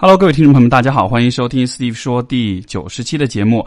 [0.00, 3.66] Hello，各位听众朋友们，大家好，欢迎收听 Steve 说第九十期的节目。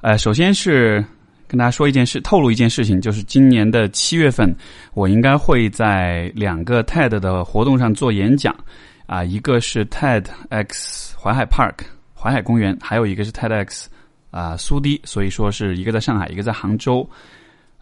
[0.00, 1.04] 呃，首先是
[1.46, 4.56] 跟大家说一件事，透露一件事情，就是今年的七月份，
[4.94, 8.56] 我应该会在两个 TED 的活动上做演讲。
[9.04, 11.74] 啊，一个是 TEDx 淮海 Park
[12.14, 13.84] 淮海公园，还有一个是 TEDx
[14.30, 17.06] 啊苏堤，所以说是一个在上海，一个在杭州。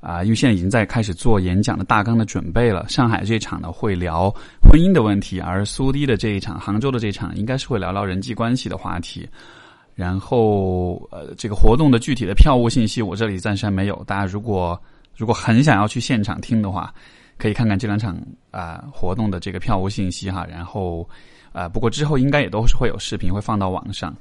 [0.01, 2.89] 啊，因为现在已经在开始做演讲的大纲的准备了。
[2.89, 4.31] 上海这场呢会聊
[4.63, 9.29] 婚姻的问题，而苏堤的这一场，杭州的这场应该是会聊聊人际关系的话题。
[9.95, 14.01] 然后，呃，这个活动的具体的票务信息我这里暂时还没有。
[14.05, 14.81] 大家如果
[15.17, 16.95] 如果很想要去现场听的话，
[17.37, 18.17] 可以看看这两场
[18.53, 20.47] 啊活动的这个票务信息哈。
[20.49, 21.09] 然后，
[21.51, 24.15] 啊，不过之后应该也都是会有视频会放到网上。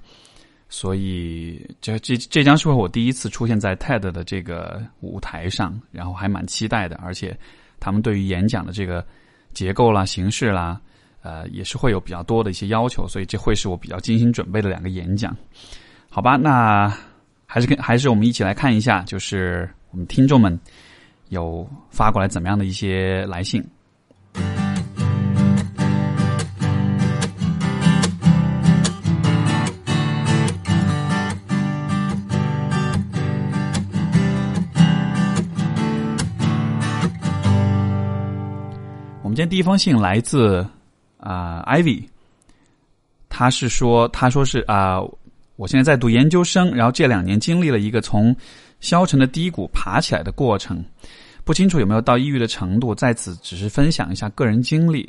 [0.69, 6.97] 所以，这这这将是我第一次出现在 TED 的这个舞台上，然后还蛮期待的。
[6.97, 7.37] 而且，
[7.79, 9.05] 他们对于演讲的这个
[9.53, 10.79] 结构啦、形式啦，
[11.21, 13.07] 呃，也是会有比较多的一些要求。
[13.07, 15.33] 所以，这会是我比较精心准备的两个演讲。
[16.09, 16.93] 好吧，那
[17.45, 20.59] 还是跟还是我们一起来看一下，就是我们听众们
[21.29, 23.65] 有发过来怎么样的一些来信。
[39.37, 40.65] 天第一封信来自
[41.19, 42.05] 啊，Ivy，
[43.29, 44.99] 他是说，他说是啊，
[45.57, 48.35] 我现在在读研究生，然后这两年经历了一个从
[48.79, 50.83] 消沉的低谷爬起来的过程，
[51.43, 55.07] 不清楚有没有到抑郁的程度，在此只是分享一下个人经历。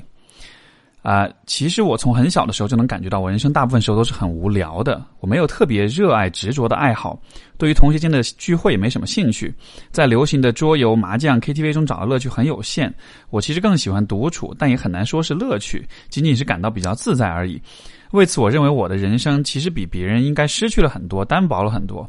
[1.02, 5.02] 啊，其实我从很小的时候就能感觉到，我人生大部分时候都是很无聊的。
[5.20, 7.18] 我没有特别热爱、执着的爱好，
[7.56, 9.54] 对于同学间的聚会也没什么兴趣，
[9.90, 12.92] 在流行的桌游、麻将、KTV 中找的乐趣很有限。
[13.30, 17.62] 我其实更喜欢独处，但也很难说是乐趣，仅仅是感到比较自在而已。
[18.10, 22.08] 为此，我认为我的人生其实比别人应该失去了很多，单薄了很多。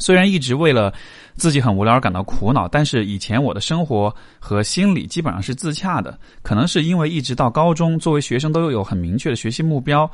[0.00, 0.94] 虽然一直为了
[1.38, 6.18] 自己很无聊而感到苦恼，但是以前我的生活和心理基本上是自洽的。
[6.42, 10.10] 可能是因为一直到高中，作为学生都有很明确的学习目标，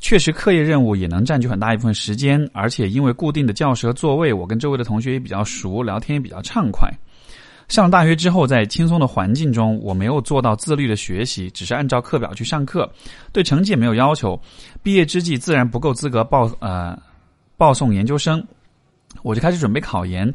[0.00, 2.48] 确实课业任务也能占据很大一部分时间。
[2.54, 6.88] 而且因为固定的教室和座位，我跟周围的同学也比较熟，聊天也比较畅快。
[7.68, 12.90] 上了大学之后，在轻松的环境中，我没有做到自律的学习，只是按照课表去上课，
[13.32, 14.40] 对成绩也没有要求。
[14.82, 16.98] 毕业之际，自然不够资格报呃
[17.56, 18.44] 报送研究生。
[19.22, 20.32] 我就开始准备考研，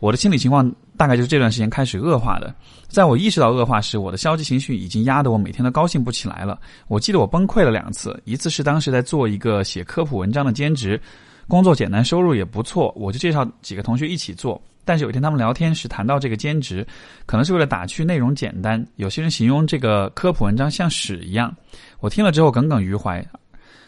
[0.00, 2.54] 我的心理情况大概就是这段时间开始恶化的。
[2.88, 6.58] 在我意识到恶化时，我的消极情绪已经压得我每天都高兴不起来了。
[6.88, 11.00] 我记得我崩溃了两次，一次是当时在做一个写科普文章的兼职，
[11.48, 14.60] 工作简单，收入也不错，我就介绍几个同学一起做。
[14.84, 16.86] 但是有一天他们聊天时谈到这个兼职，
[17.24, 21.54] 可能是为了打趣内容简单，有些人形容这个科普文章像屎一样。
[22.00, 23.24] 我听了之后耿耿于怀。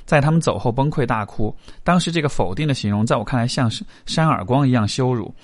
[0.07, 1.53] 在他们走后崩溃大哭，
[1.83, 5.35] 当时这个否定的形容在我看来像是扇耳光一样羞辱。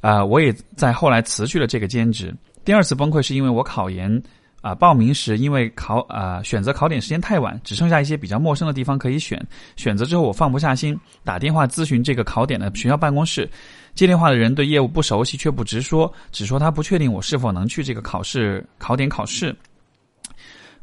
[0.00, 2.34] 啊，我也在后来辞去了这个兼职。
[2.64, 4.22] 第二次崩溃是因为我考研
[4.60, 9.40] 啊，报名时因为考啊选择考点时间太晚，只剩下一些比较陌生的地方可以选。
[9.76, 13.48] 选择之后我放不下心，打电话咨询这个考点的学校办公室。
[13.94, 19.54] 接电话的人对业务不熟悉，却不直说，只说他不确定我是否能去这个考试考点考试。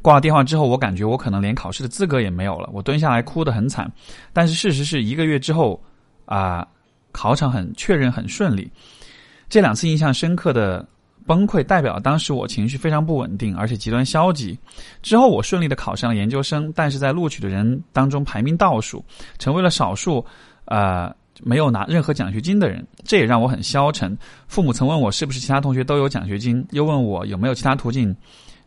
[0.02, 2.68] 挂了电话之后，我感觉我可能连考试的资格也没有了。
[2.72, 3.90] 我蹲下来哭得很惨，
[4.32, 5.82] 但是事实是一个月之后，
[6.26, 6.66] 啊，
[7.10, 8.70] 考场很确认很顺利。
[9.48, 10.86] 这两次印象深刻的
[11.26, 14.58] 崩溃，代表当时我情绪非常不稳定，而且极端消极。
[15.02, 19.04] 之后我顺利的考上了研究生，但是在录取的人当中排名倒数，
[19.38, 20.24] 成为了少数，
[20.66, 22.86] 呃，没有拿任何奖学金的人。
[23.04, 24.16] 这也让我很消沉。
[24.46, 28.14] 父母曾问我是不是其他同学都有奖学金，又问我有没有其他途径。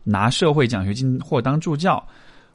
[0.02, 2.02] 拿社会奖学金或当助教，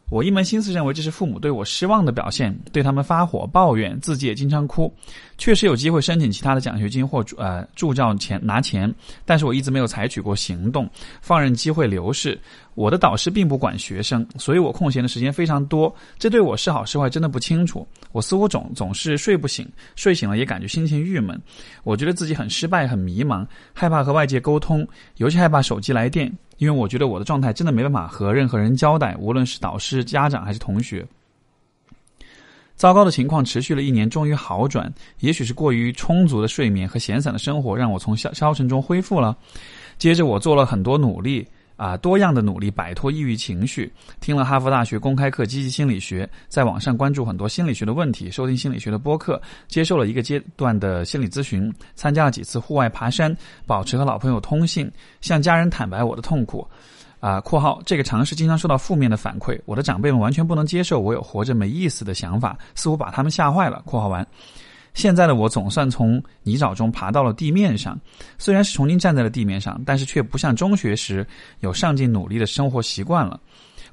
[0.09, 4.93] 我一门心思认为这是父母对我失望的表现，对他们发火抱怨，自己也经常哭。
[5.38, 8.93] 确实有机会申请其他的奖学金或呃助教钱拿钱，
[9.25, 10.88] 但是我一直没有采取过行动，
[11.21, 12.39] 放任机会流逝。
[12.75, 15.93] 我的导师并不管学生，所以我空闲的时间非常多。
[16.19, 17.87] 这对我是好是坏真的不清楚。
[18.16, 19.67] 我似乎总总是睡不醒，
[19.97, 21.38] 睡醒了也感觉心情郁闷。
[21.84, 31.06] 我觉得自己很失败，很迷茫，害怕和外界沟通，尤其害怕手机来电，因为我觉得我的状态真的没办法和任何人交代，无论是导师、家长还是同学。
[32.78, 34.90] 糟糕的情况持续了一年，终于好转。
[35.20, 39.38] 也许是过于充足的睡眠和闲散的生活，让我从消消沉中恢复了。
[39.97, 41.46] 接着，我做了很多努力。
[41.77, 53.35] 啊，多样的努力摆脱抑郁情绪，听了哈佛大学公开课积极心理学，在网上关注很多心理学的问题，收听心理学的播客，接受了一个阶段的心理咨询，参加了几次户外爬山，
[53.66, 54.89] 保持和老朋友通信，
[55.22, 56.67] 向家人坦白我的痛苦。
[57.22, 63.81] 啊，括号这个尝试经常受到负面的反馈，我的长辈们完全不能接受我有活着没意思的想法，似乎把他们吓坏了。
[63.83, 64.25] 括号完，
[64.96, 68.00] 现在的我总算从泥沼中爬到了地面上，
[68.40, 71.26] 虽然是重新站在了地面上，但是却不像中学时
[71.59, 73.40] 有上进努力的生活习惯了。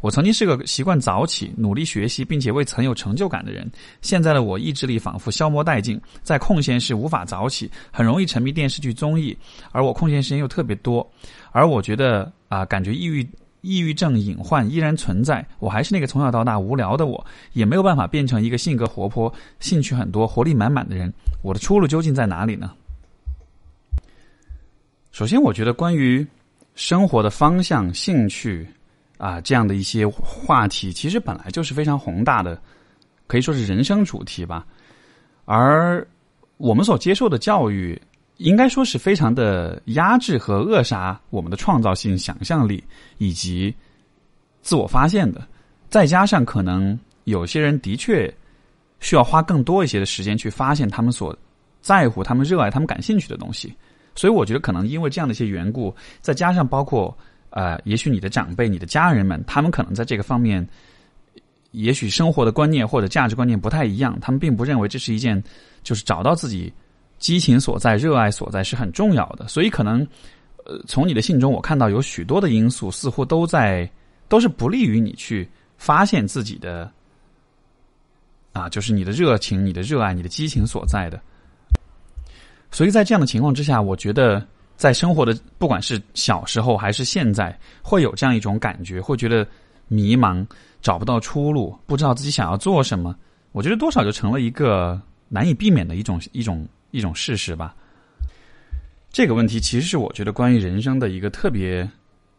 [0.01, 3.71] 我曾经是个习惯早起、努力学习，并且未曾有成就感的人。
[4.01, 9.37] 现在的我意志力仿佛消磨殆尽，在空闲时无法早起，很容易沉迷电视剧综艺，
[9.71, 11.09] 而我空闲时间又特别多。
[11.53, 13.25] 而我觉得啊，感觉抑郁、
[13.63, 15.45] 抑郁症隐患依然存在。
[15.59, 21.11] 我还是那个从小到大无聊的我，也没有办法变成一个性格活泼、兴趣很多、活力满满的人。
[21.43, 22.71] 我的出路究竟在哪里呢？
[25.11, 26.27] 首先，我觉得关于
[26.75, 28.69] 生活的方向、兴趣。
[29.19, 32.61] 啊，这样的一些话题其实本来就是非常宏大的，
[33.29, 34.67] 可以说是人生主题吧。
[35.45, 36.05] 而
[36.57, 38.01] 我们所接受的教育，
[38.39, 42.83] 应该说是非常的压制和扼杀我们的创造性、想象力
[43.19, 43.75] 以及
[44.61, 45.47] 自我发现的。
[45.89, 48.33] 再加上可能有些人的确
[49.01, 51.37] 需要花更多一些的时间去发现他们所
[51.81, 53.75] 在乎、他们热爱、他们感兴趣的东西。
[54.15, 57.17] 所以，我觉得可能因为这样的一些缘故，再加上包括。
[57.55, 60.67] 呃，也许你的长辈、你的家人们，他们可能在这个方面，
[61.73, 65.45] 也许生活的观念或者价值观念不太一样，他们并不认为这是一件
[65.83, 66.73] 就是找到自己
[67.23, 69.47] 激情所在、热爱所在是很重要的。
[69.47, 70.05] 所以，可能
[70.67, 73.89] 呃，从你的信中，我看到有许多的因素似乎都在
[74.29, 75.49] 都是不利于你去
[75.79, 76.91] 发现自己的
[78.53, 81.19] 啊，就是你的热情、你的热爱、你的激情所在的。
[82.73, 84.45] 所以在这样的情况之下，我觉得。
[84.75, 89.47] 在生活的，不管是小时候还是现在，会有这样一种感觉，会觉得
[89.87, 90.45] 迷茫，
[90.81, 93.15] 找不到出路，不知道自己想要做什么。
[93.53, 97.75] 我觉得多少就成了一个难以避免的一种一种一种事实吧。
[99.11, 101.87] 这个问题其实是我觉得关于人生的一个特别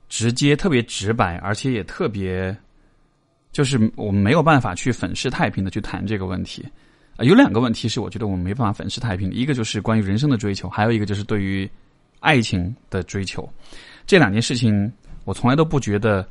[0.07, 2.55] 直接、特别直白，而且也特别，
[3.51, 6.65] 就是我们没有办法去粉饰太平的去谈这个问题。
[7.17, 11.69] 啊，有两个问题是我觉得我们没办法粉饰太平的，一个就是关于人生的追求，还有一个就是对于。
[12.25, 13.45] 爱情的追求，
[14.07, 14.89] 这两件事情，
[15.25, 16.25] 我从来都不觉得。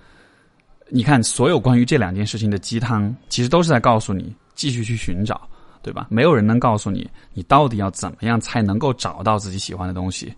[0.89, 5.47] 你看，所有关于这两件事情的鸡汤，其实都是在告诉你继续去寻找，
[5.83, 6.07] 对吧？
[6.11, 10.33] 没有人能告诉你，你到底要怎么样才能够找到自己喜欢的东西，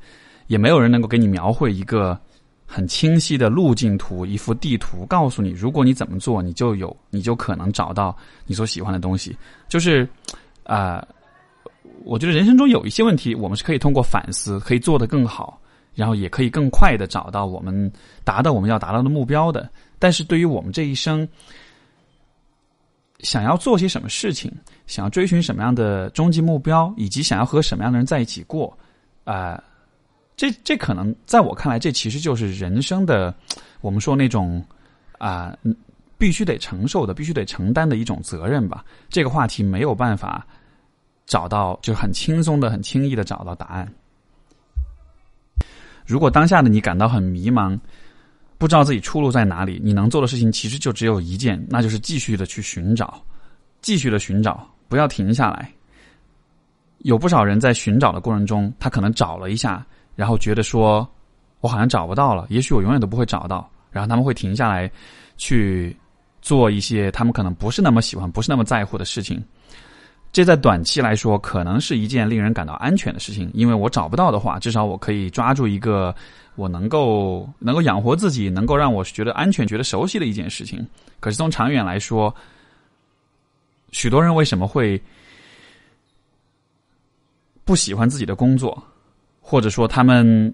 [0.47, 2.19] 也没有人能够给你描绘一个
[2.67, 9.37] 很清晰的路径图，一幅地图，告诉你，如果你怎么做，你就有，你就可能找到你所喜欢的东西。
[9.69, 10.09] 就是，
[10.65, 11.07] 啊。
[12.05, 15.59] 我觉得人生中有一些问题，我们是可以通过反思，可以做得更好，
[15.95, 17.91] 然后也可以更快的找到我们
[18.25, 19.71] 达到我们要达到的目标的。
[19.99, 21.27] 但是对于我们这一生，
[23.21, 24.53] 想要做些什么事情，
[24.87, 28.77] 想要追寻什么样的终极目标，以及想要和什么样的人在一起过，
[29.25, 29.63] 啊，
[30.37, 33.35] 这这可能在我看来，这其实就是人生的
[33.81, 34.65] 我们说那种
[35.19, 35.57] 啊，
[36.19, 38.85] 必须得承受的、必须得承担的一种责任吧。
[39.09, 40.47] 这个话题没有办法。
[41.27, 43.91] 找到就很轻松的、很轻易的找到答案。
[46.05, 47.81] 如果当下的你感到很迷茫，
[48.59, 53.25] 不知道自己出路在哪里，你能做的事情其实就只有一件，那就是继续的去寻找，
[53.81, 55.71] 继续的寻找，不要停下来。
[56.99, 59.85] 有不少人在寻找的过程中，他可能找了一下，
[60.17, 61.07] 然后觉得说，
[61.61, 64.91] 我好像找不到了，也许我永远都不会找到，然后他们会停下来，
[65.37, 65.95] 去
[66.41, 69.43] 做一些他们可能不是那么喜欢、不是那么在乎的事情。
[70.33, 76.13] 这在短期来说可能是一件令人感到安全的事情，因为我找不到的话，至少我可以抓住一个
[76.57, 80.85] 我能够能够养活自己、能够让我觉得安全、觉得熟悉的一件事情。
[81.21, 82.35] 可是从长远来说，
[83.95, 85.01] 许多人为什么会
[87.65, 88.83] 不喜欢自己的工作，
[89.41, 90.53] 或者说他们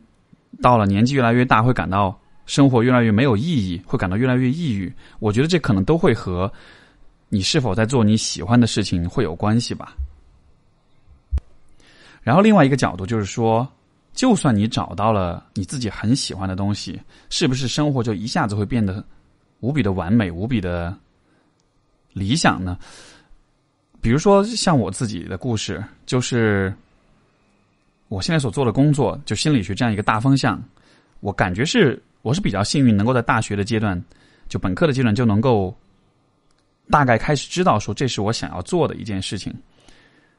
[0.61, 4.93] 到了年纪越来越大，会感到生活越来越没有意义，会感到越来越抑郁？
[5.21, 6.53] 我觉得这可能都会和。
[7.33, 9.95] 你是否在做你喜欢的事情会有关系吧？
[12.23, 13.67] 然后另外一个角度就是说，
[14.13, 19.03] 就算你找到了你自己很喜欢的东西，是不是生活就一下子会变得
[19.61, 20.95] 无比的完美、无比的
[22.13, 22.77] 理想呢？
[24.01, 26.73] 比如说像我自己的故事，就是
[28.09, 30.63] 我现在所做的工作，就心理学这样一个大方向，
[31.21, 34.03] 我感觉是我是比较幸运，能够在大学的阶段，
[34.49, 35.75] 就本科的阶段就能够。
[36.93, 39.55] 大概开始知道说这是我想要做的一件事情，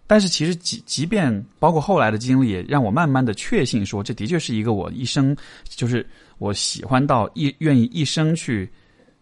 [0.06, 6.06] 但是其实即即便包括后来的经历，也让我慢慢的确信说这的确是一个我一生就是
[6.40, 8.70] 我喜欢到一愿意一生去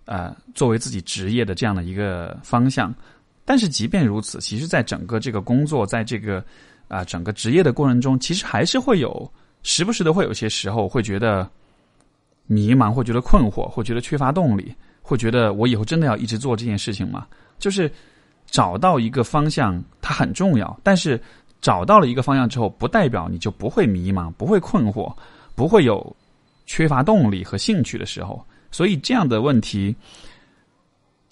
[0.05, 2.91] 啊作为自己职业的这样的一个方向。
[3.49, 6.45] 但是即便如此，其实在整个这个工作，在这个
[6.87, 9.27] 啊整个职业的过程中，其实还是会有
[9.63, 11.49] 时不时的会有些时候会觉得
[12.45, 17.25] 迷茫，会觉得困惑，会觉得缺乏动力，会觉得我以后真的要一直做这件事情吗？
[17.57, 17.91] 就是
[18.45, 20.79] 找到一个方向，它很重要。
[20.83, 21.19] 但是
[21.59, 25.11] 找到了一个方向之后，不代表你就不会迷茫，不会困惑，
[25.55, 26.15] 不会有
[26.67, 28.45] 缺乏动力和兴趣的时候。
[28.69, 29.95] 所以这样的问题，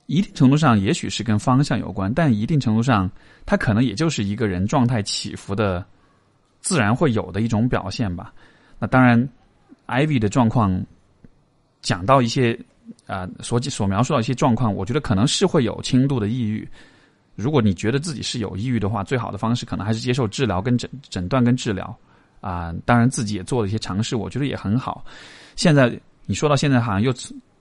[0.07, 3.09] 一定程度上也许是跟方向有关，但一定程度上，
[3.45, 5.85] 它可能也就是一个人状态起伏的
[6.59, 8.33] 自然会有的一种表现吧。
[8.79, 9.17] 那当然
[9.87, 10.83] ，Ivy 的状况
[11.81, 12.59] 讲到一些
[13.05, 16.67] 啊所所描述到一些状况，我觉得可能是会有轻度的抑郁。
[17.35, 21.95] 如果你觉得自己是有抑郁的话，最好的方式可能还是接受治疗跟诊诊断跟治疗
[22.41, 22.73] 啊。
[22.85, 25.05] 当然，自己也做了一些尝试，我觉得也很好。
[25.55, 25.97] 现在。
[26.29, 27.13] 你说到现在，好像又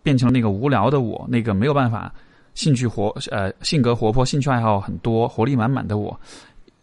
[0.02, 2.12] 变成那个无聊的我，那个没有办法
[2.56, 6.20] 兴趣活呃性格活泼、兴趣爱好很多、活力满满的我，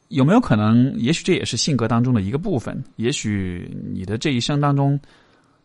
[0.07, 0.97] 有没有可能？
[0.97, 2.81] 也许这也是性格当中的一个部分。
[2.95, 4.97] 也许你的这一生当中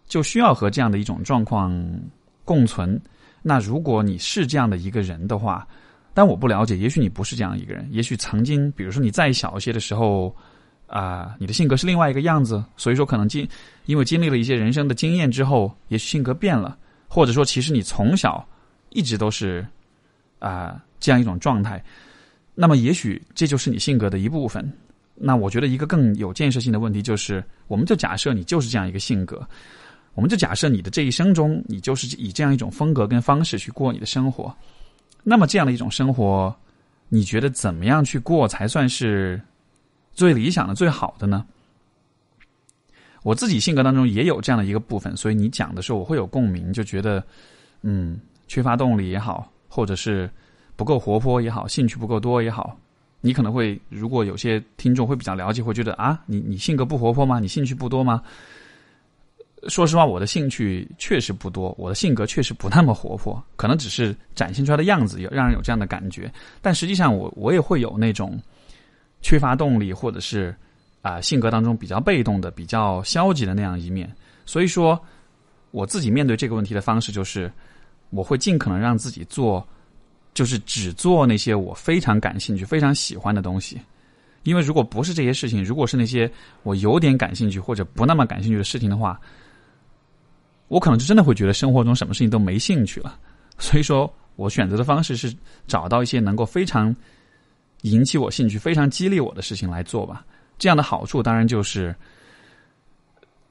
[0.09, 1.73] 就需要和这样的一种状况
[2.45, 3.01] 共存。
[3.41, 5.65] 那如果你是这样的一个人的话，
[6.13, 7.87] 但我不了解，也许你不是这样一个人。
[7.93, 10.35] 也许曾经，比如说你再小一些的时候。
[10.91, 13.47] 啊，你的性格是另外一个样子，所以说可能经
[13.85, 18.43] 因为经历了一些人生的经验之后，也许性格变了，或者说其实你从小
[18.89, 19.63] 一直都是
[20.39, 21.83] 啊这样一种状态，
[22.55, 24.71] 那么也许这就是你性格的一部分。
[25.15, 29.47] 那我觉得一个更有建设性的问题就是，我们就假设你就是这样一个性格，
[30.15, 34.55] 我们就假设你的这一生中，你就是以这样一种风格跟方式去过你的生活，
[35.23, 36.55] 那么这样的一种生活，
[37.09, 39.41] 你觉得怎么样去过才算是？
[40.15, 41.47] 最理想的、最好的呢？
[43.23, 47.25] 我自己性格当中也有这样的一个部分，所以你讲的时候我会有共鸣，就觉得，
[47.83, 48.19] 嗯，
[48.49, 50.29] 缺乏动力也好，或者是
[50.75, 52.77] 不够活泼也好，兴趣不够多也好，
[53.21, 57.39] 你可能会，如果有些听众会比较了解，会觉得啊，你你性格不活泼吗？
[57.39, 58.23] 你兴趣不多吗？
[59.69, 66.33] 说实话，我的兴趣确实不多，我的性格确实不那么活泼，可能只是展现出来的样子有让人有这样的感觉，
[66.63, 68.39] 但实际上我我也会有那种。
[69.21, 70.55] 缺乏动力，或者是
[71.03, 74.09] 啊性格当中比较被动的、比较消极的那样一面。
[74.47, 74.97] 所以说，
[75.73, 77.51] 我自己面对这个问题的方式就是，
[78.11, 79.67] 我会尽可能让自己做，
[80.35, 83.81] 就是只做那些我非常感兴趣、非常喜欢的东西。
[84.45, 86.31] 因为如果不是这些事情，如果是那些
[86.63, 89.21] 我有点感兴趣或者不那么感兴趣的事情的话，
[90.69, 93.19] 我可能就真的会觉得生活中什么事情都没兴趣了。
[93.59, 95.35] 所以说我选择的方式是
[95.67, 96.95] 找到一些能够非常。
[97.83, 100.27] 引起我兴趣、非常激励我的事情来做吧。
[100.59, 101.95] 这样的好处当然就是，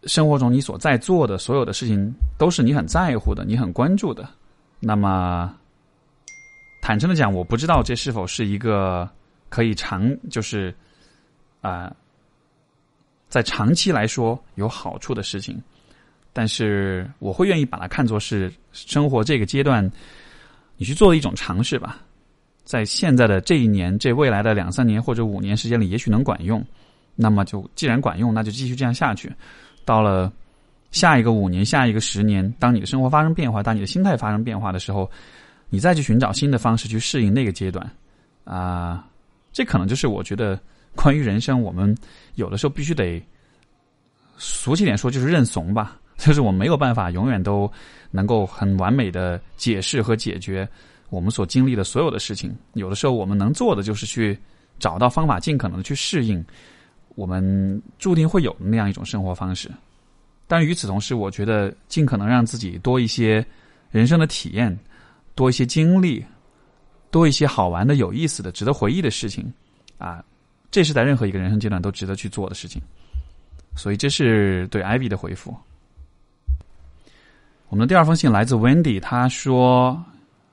[0.03, 4.29] 生活中你所在做的所有的事情都是你很在乎的、你很关注的。
[4.79, 5.55] 那么，
[6.81, 9.09] 坦诚的讲，我不知道这是否是一个
[9.49, 10.73] 可以长，就是
[11.61, 11.91] 啊，
[13.27, 15.61] 在长期来说有好处的事情。
[16.31, 19.91] 但是，我会愿意把它看作是生活这个阶段
[20.77, 21.99] 你去做的一种尝试吧。
[22.63, 26.63] 在现在的这一年、这未来的两三年或者五年时间里，也许能管用。
[27.15, 29.33] 那么就既然管用，那就继续这样下去。
[29.83, 30.31] 到了
[30.91, 35.09] 下一个五年、下一个十年，当你的生活发生变化，当你的心态发生变化的时候，
[35.69, 37.89] 你再去寻找新的方式去适应那个阶段。
[38.43, 39.07] 啊，
[39.51, 40.59] 这可能就是我觉得
[40.95, 41.95] 关于人生，我们
[42.35, 43.21] 有的时候必须得
[44.37, 45.99] 俗气点说，就是认怂吧。
[46.17, 47.71] 就是我没有办法永远都
[48.09, 50.67] 能够很完美的解释和解决。
[51.09, 54.35] 我们所经历的所有的事情，有的时候我们能做的就是去
[54.79, 56.43] 找到方法，尽可能的去适应
[57.13, 59.69] 我们注定会有的那样一种生活方式。
[60.47, 63.45] 但与此同时，我觉得尽可能让自己多一些
[63.91, 64.75] 人生的体验，
[65.35, 66.25] 多一些经历，
[67.11, 69.51] 多一些好玩的、有意思的、值得回忆的事情
[69.97, 70.23] 啊，
[70.71, 72.81] 这是在任何一个人生阶段都值得去做的事情。
[73.75, 75.55] 所以，这是对 Ivy 的回复。
[77.69, 80.03] 我们的第二封信来自 Wendy，他说。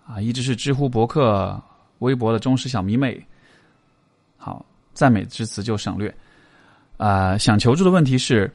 [0.07, 1.59] 啊，一直是知乎、博客、
[2.01, 3.27] 微博的忠实小迷妹。
[4.37, 6.15] 好，赞美之词就省略。
[6.99, 8.53] 啊，想求助的问题是，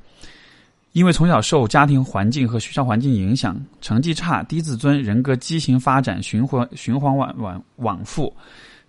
[0.99, 8.35] 因为从小受家庭环境和学校环境影响，成绩差、低自尊、人格畸形发展循环循环往往往复。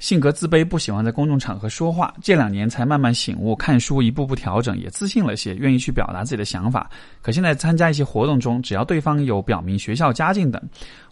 [0.01, 2.13] 性格自卑，不喜欢在公众场合说话。
[2.21, 6.91] 这两年才慢慢醒悟，看书一步步调整，也自信了些，愿意去表达自己的想法。
[7.23, 10.61] 可现在参加一些活动中，只要对方有表明学校、家境等，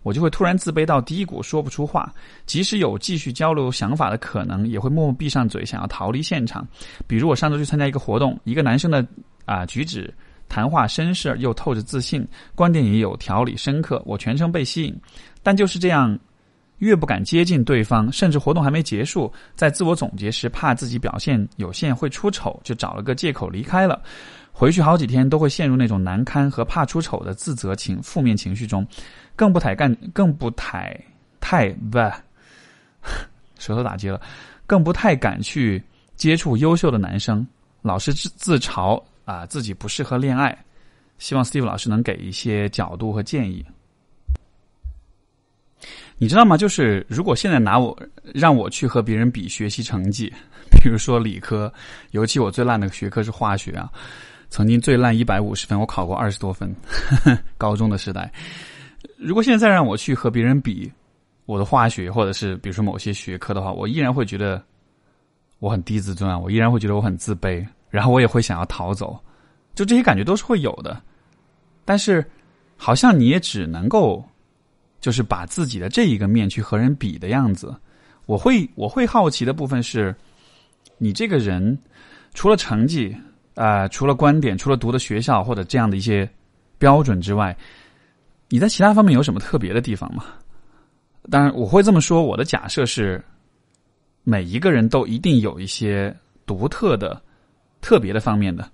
[0.03, 2.13] 我就会突然自卑到低谷，说不出话。
[2.45, 6.67] 即使有继续交流想法的可能，也会默默闭上嘴，想要逃离现场。
[7.07, 9.07] 比如我上周去参加一个活动，一个男生的
[9.45, 10.13] 啊举止、
[10.49, 14.99] 谈话绅士又透着自信，观点也有条理深刻，我全程被吸引。
[15.43, 16.19] 但就是这样。
[16.79, 24.01] 越不敢接近对方，甚至活动还没结束，在自我总结时，怕自己表现有限会出丑，就找了个借口离开了。
[24.53, 28.87] 回去好几天都会陷入那种难堪和怕出丑的自责情负面情绪中，
[29.35, 30.97] 更不太干，更不太
[31.41, 31.99] 太不，
[33.59, 34.21] 舌头打结了，
[34.65, 35.83] 更不太敢去
[36.15, 37.45] 接触优秀的男生，
[37.83, 40.57] 老是自自嘲啊自己不适合恋爱。
[41.19, 43.63] 希望 Steve 老师能给一些角度和建议。
[46.17, 46.57] 你知道吗？
[46.57, 50.33] 就是如果现在拿我让我去和别人比学习成绩，
[50.71, 51.73] 比如说理科，
[52.13, 53.91] 尤其我最烂的学科是化学啊，
[54.49, 56.75] 曾经最烂一百五十分，我考过二十多分，
[57.59, 58.33] 高中的时代。
[59.17, 60.91] 如果现在再让我去和别人比
[61.47, 64.61] 我的化学，或者是比如说某些学科的话，我依然会觉得
[65.59, 69.19] 我很低自尊啊，我依然会觉得我很自卑，然后我也会想要逃走，
[69.75, 71.01] 就这些感觉都是会有的。
[71.85, 72.25] 但是，
[72.77, 74.25] 好像你也只能够。
[75.01, 77.73] 就是把自己的这一个面去和人比的样子，
[78.27, 80.13] 我会我会好奇的部分是，
[80.99, 81.79] 你这个人
[82.35, 83.17] 除了成绩
[83.55, 86.29] 啊，除了观点，除了读的学校或者这样的一些
[86.79, 87.57] 标准之外，
[88.49, 90.25] 你在其他方面有什么特别的地方吗？
[91.31, 92.25] 当然，我会这么说。
[92.25, 93.25] 我的假设是，
[94.25, 96.13] 每一个人都一定有一些
[96.45, 97.23] 独特的、
[97.81, 98.71] 特别的方面的，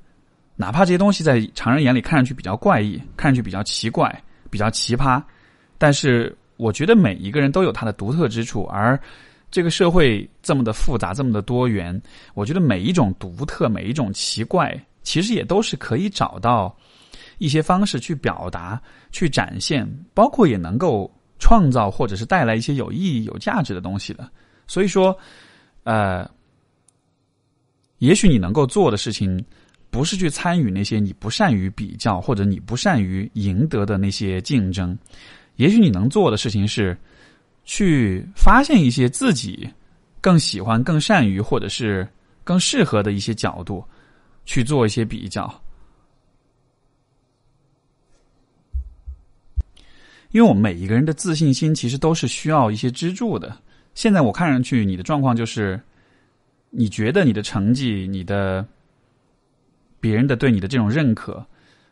[0.56, 5.22] 哪怕这些东西在常人眼里看上去比较怪异，看上去比较奇怪、比较奇葩。
[5.78, 8.98] 但是，我觉得每一个人都有他的独特之处，而
[9.50, 12.00] 这个社会这么的复杂，这么的多元，
[12.34, 16.74] 我觉得每一种独特，每一种奇怪，其实也都是可以找到
[17.38, 18.80] 一些方式去表达、
[19.12, 24.28] 去展现，包括也能够创造或者是带来一些有意义、有价值的东西的。
[24.66, 25.16] 所以说，
[25.82, 26.28] 呃，
[27.98, 29.42] 也许你能够做的事情，
[29.90, 34.96] 不是去参与那些你不善于比较或者你不善于赢得的那些竞争。
[35.56, 36.96] 也许你能做的事情是，
[37.64, 39.68] 去发现一些自己
[40.20, 42.06] 更喜欢、更善于或者是
[42.42, 43.84] 更适合的一些角度，
[44.44, 45.62] 去做一些比较。
[50.32, 53.56] 因为我们每一个人的自信心其实都是需要一些支柱的。
[53.94, 55.80] 现在我看上去你的状况就是，
[56.74, 58.66] 你觉得你的成绩、你的
[60.00, 61.44] 别人的对你的这种认可。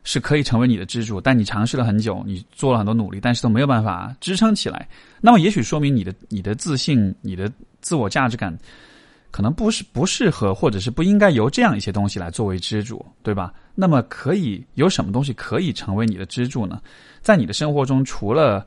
[0.05, 4.89] 是可以成为你的支柱，但你尝试了很久，你做了很多努力，但是都没有办法支撑起来。
[5.21, 7.49] 那么，也许说明你的你的自信、你的
[7.81, 8.53] 自我价值感，
[9.31, 13.55] 可能不是不适合，或者是不应该由这样一些东西来作为支柱，对吧？
[13.77, 16.83] 那么，可以有什么东西可以成为你的支柱呢？
[17.21, 18.67] 在你的生活中，除了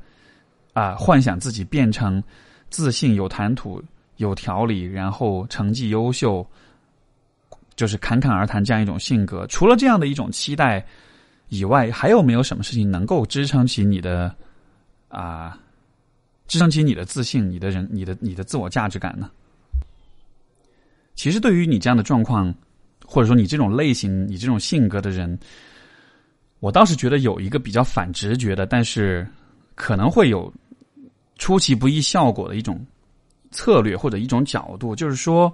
[0.72, 2.24] 啊，幻想自己变成
[2.70, 3.84] 自信、有谈吐、
[4.18, 6.46] 有条理，然后成绩优秀，
[7.76, 10.86] 就是侃侃而谈这样一种性格，除了这样的一种期待。
[11.50, 14.36] 以外，还有没有什么事情能够支撑起你的
[15.10, 15.56] 啊，
[16.48, 19.30] 支撑起你的自信、你的人、你的、你的自我价值感呢？
[21.14, 22.52] 其实，对于你这样的状况，
[23.06, 25.38] 或者说你这种类型、你这种性格的人，
[26.62, 29.26] 我倒是觉得有一个比较反直觉的，但是
[29.76, 30.52] 可能会有
[31.38, 32.84] 出其不意效果的一种
[33.56, 35.52] 策略或者一种角度，就是说，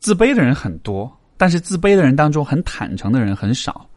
[0.00, 3.88] 自卑的人很多，但是自卑的人当中很坦诚的人很少。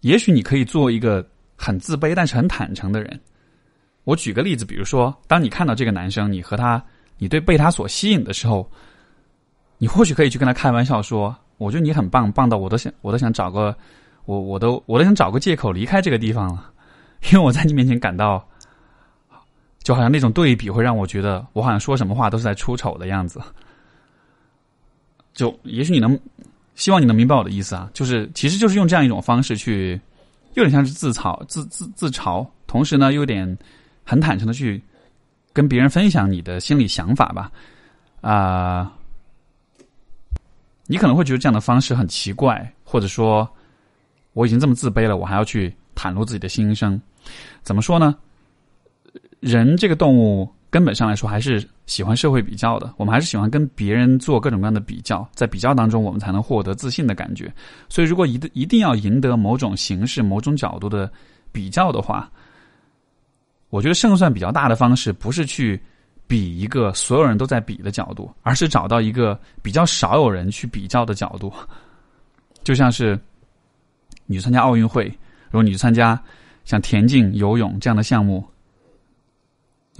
[0.00, 3.20] 也许你可以做一个很自卑但是很坦诚的人。
[4.04, 6.82] 我举个例子，比如说，当你看到这个男生，你和他，
[7.18, 8.68] 你对被他所吸引的时候，
[9.78, 13.76] 你或许可以去跟他开玩笑说：“我觉得你很棒，棒到我都想，我都想找个，
[14.24, 16.72] 我我都我都想找个借口离开这个地方了，
[17.30, 18.44] 因为我在你面前感到，
[19.82, 23.40] 就好像那种对比会让我觉得我好像说什么话都是在出丑的样子。”
[25.34, 26.18] 就也许你能。
[26.74, 30.00] 希望你能明白我的意思啊，就是其实就是用这样一种方式去，
[30.54, 33.58] 有点像是自嘲、自自自嘲，同时呢又，有点
[34.04, 34.82] 很坦诚的去
[35.52, 37.52] 跟别人分享你的心理想法吧。
[38.22, 38.90] 啊，
[40.86, 43.46] 你可能会觉得这样的方式很奇怪，或者说
[44.32, 46.98] 我已经这么自卑了，我还要去袒露自己的心声，
[47.62, 48.16] 怎么说呢？
[49.42, 50.50] 人这个动物。
[50.72, 52.94] 根本上来说，还是喜欢社会比较的。
[52.96, 57.52] 我们还是喜欢跟别人做各种各样的比较，在比较当中，我们才能获得自信的感觉。
[57.90, 61.12] 所以，如果一一定要赢得某种形式、某种角度的
[61.52, 62.32] 比较的话，
[63.68, 65.78] 我觉得胜算比较大的方式，不是去
[66.26, 71.52] 比一个所有人都在比的角度，而是找到一个比较少有人去比较的角度。
[72.64, 73.20] 就像是
[74.24, 75.04] 你去参加奥运会，
[75.50, 76.18] 如果你去参加
[76.64, 78.42] 像田径、游泳这样的项目。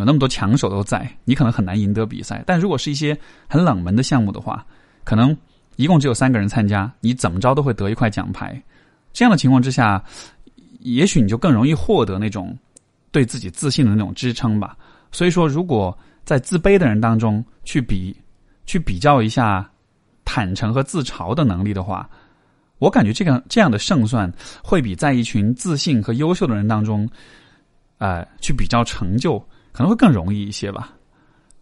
[0.04, 2.42] 那么多强手都在，你可能很难赢得比赛。
[2.46, 3.16] 但如果是一些
[3.48, 4.64] 很冷门的项目的话，
[5.04, 5.36] 可能
[5.76, 8.60] 一共只有三个人参加，你怎么着都会得一块奖牌。
[9.12, 10.02] 这样的情况之下，
[10.80, 12.56] 也许你就更容易获得那种
[13.10, 14.76] 对自己自信的那种支撑吧。
[15.10, 18.16] 所以说，如果在自卑的人当中去比、
[18.64, 19.68] 去比较一下
[20.24, 22.08] 坦诚和自嘲的能力的话，
[22.78, 27.08] 我感觉这个这样的胜算会比在一群自信和优秀的人当中，
[27.98, 30.92] 呃，去比较成就可能会更容易一些吧。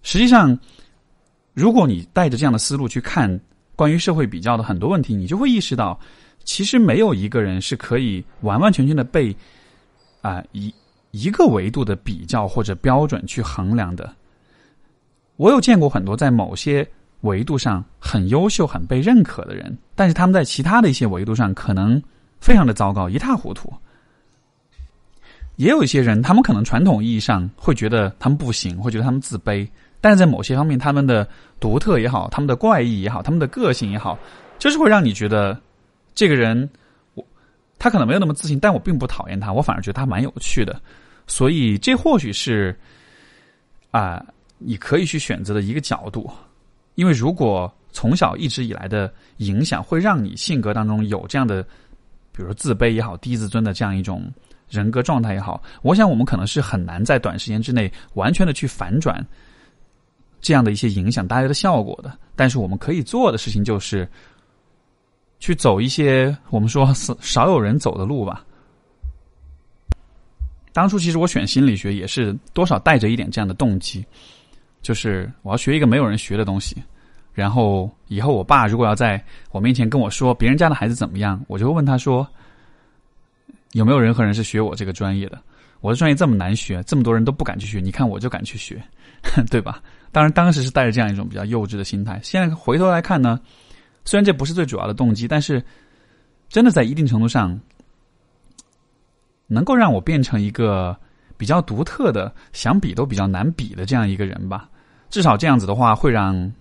[0.03, 0.59] 实际上，
[1.55, 3.41] 如果你带着这样的思路去看
[3.77, 5.99] 关于社会比较的很多问题，你就会意识到，
[6.45, 9.35] 其实没有一个人是可以完完全全的被
[10.23, 10.75] 啊一
[11.11, 14.15] 一个维度的比较或者标准去衡量的。
[15.37, 16.87] 我有见过很多在某些
[17.23, 22.03] 维度上很优秀、很被认可的人，但是他们在其他的一些维度上可能
[22.41, 23.73] 非常的糟糕、一塌糊涂。
[25.61, 29.69] 也有一些人，他们可能传统意义上会觉得他们不行，会觉得他们自卑。
[30.01, 31.29] 但是在某些方面，他们的
[31.61, 34.19] 独特也好，他们的怪异也好，他们的个性也好，
[34.59, 35.61] 就是会让你觉得
[36.15, 36.67] 这个人，
[37.13, 37.23] 我
[37.79, 40.81] 他可能没有那么自信，但我并不讨厌他，我反而觉得他蛮有趣的。
[41.27, 42.75] 所以这或许是
[43.91, 44.25] 啊，
[44.57, 46.31] 你可以去选择的一个角度。
[46.95, 51.63] 因为如果从小一直以来的影响会让你性格当中有这样的，
[52.33, 54.27] 比如说自卑也好、低自尊的这样一种
[54.71, 59.23] 人格状态也好，我想我们可能是很难在短时间之内完全的去反转。
[60.41, 64.09] 这样的一些影响带来的效果的，但是我们可以做的事情就是
[65.39, 68.43] 去走一些我们说少有人走的路吧。
[70.73, 74.03] 当初其实我选心理学也是多少带着一点这样的动机，
[74.81, 76.83] 就是我要学一个没有人学的东西，
[77.35, 82.27] 然后以后我爸如果要在我面前跟我说别人家的孩子怎么样，我就会问他说
[83.73, 85.41] 有没有任何人是学我这个专业的？
[85.81, 88.83] 我的专业这么难学，这么多人都不敢去学，你看我就敢去学，
[89.51, 89.83] 对吧？
[90.13, 92.21] 当然，当时是带着这样一种比较幼稚的心态。
[92.23, 93.41] 现在回头来看呢，
[94.05, 95.65] 虽然这不是最主要的动机，但是
[96.49, 97.59] 真的在一定程度上，
[99.47, 100.95] 能够让我变成一个
[101.39, 104.69] 比较独特的、想比都比较难比的这样一个人吧。
[105.09, 106.53] 至少这样子的话，会让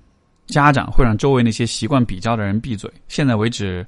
[0.47, 2.89] 家长、会让周围那些习惯比较的人闭嘴。
[3.07, 3.85] 现在为止，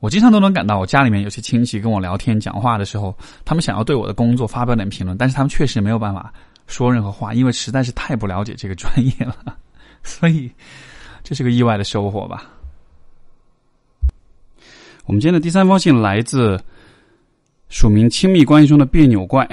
[0.00, 6.32] 我经常都能感到，我家里面有些亲戚跟我聊天、讲话的时候，他们想要对我的工作发表点评论，但是他们确实没有办法。
[6.66, 9.54] 说任何话，因为实在是太不了解这个专业了，
[10.02, 10.50] 所以
[11.22, 12.50] 这是个意外的收获吧。
[15.04, 16.58] 我们今天的第三封信来自
[17.68, 19.46] 署名亲密关系中的别扭怪，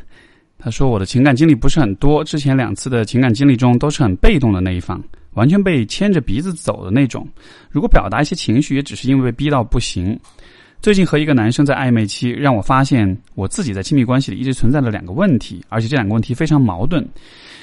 [0.58, 4.98] 他说：“我的情感经历不是很多，之前两次的情感经历中都是很被动的那一方，
[5.36, 7.26] 完全被牵着鼻子走的那种。
[7.70, 10.18] 如果表达一些情绪，也只是因为被逼到不行。”
[10.82, 17.04] 最近和一个男生在暧昧期，让我发现我自己在亲密关系里一直存在了两个问题，而且这两个问题非常矛盾。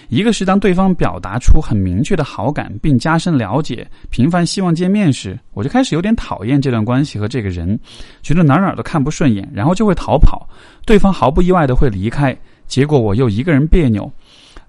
[0.10, 7.80] 一个是当对方表达出很明确的好感，并加深了解，频繁希望见面时，我就开始有点讨厌这段关系和这个人，
[8.24, 10.50] 觉得哪哪都看不顺眼，然后就会逃跑。
[10.84, 12.36] 对方毫不意外的会离开，
[12.68, 14.12] 结果我又一个人别扭。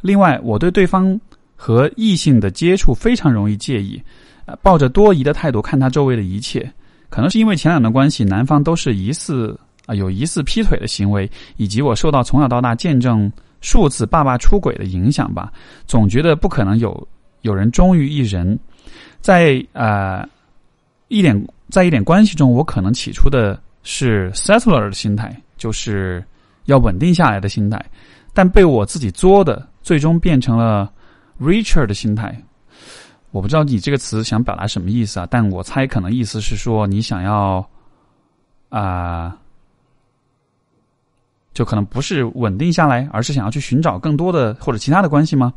[0.03, 1.19] 另外，我对对方
[1.65, 3.99] 和异性的接触非常容易介意，
[4.45, 6.71] 呃抱着多疑的态度看他周围的一切。
[7.09, 15.51] 可能是因为前两段关系，男方都是疑似啊有疑似劈腿的行为，以及我受到从小到大见证数次爸爸出轨的影响吧，
[15.87, 17.09] 总觉得不可能有
[17.41, 18.59] 有人忠于一人。
[19.23, 20.23] 在呃
[21.09, 21.35] 一点
[21.71, 26.23] 在一点关系中，我可能起初的是 settler 的心态，就是
[26.67, 27.83] 要稳定下来的心态，
[28.35, 30.93] 但被我自己作的，最终变成了
[31.41, 32.35] Richard 的心态。
[33.31, 35.27] 我不知道你这个词想表达什么意思啊？
[35.29, 37.69] 但我猜可能意思是说你想要
[38.69, 39.37] 啊，
[41.53, 45.53] 就可能不是稳定下来，而是想要去寻找更多的或者其他的关系吗？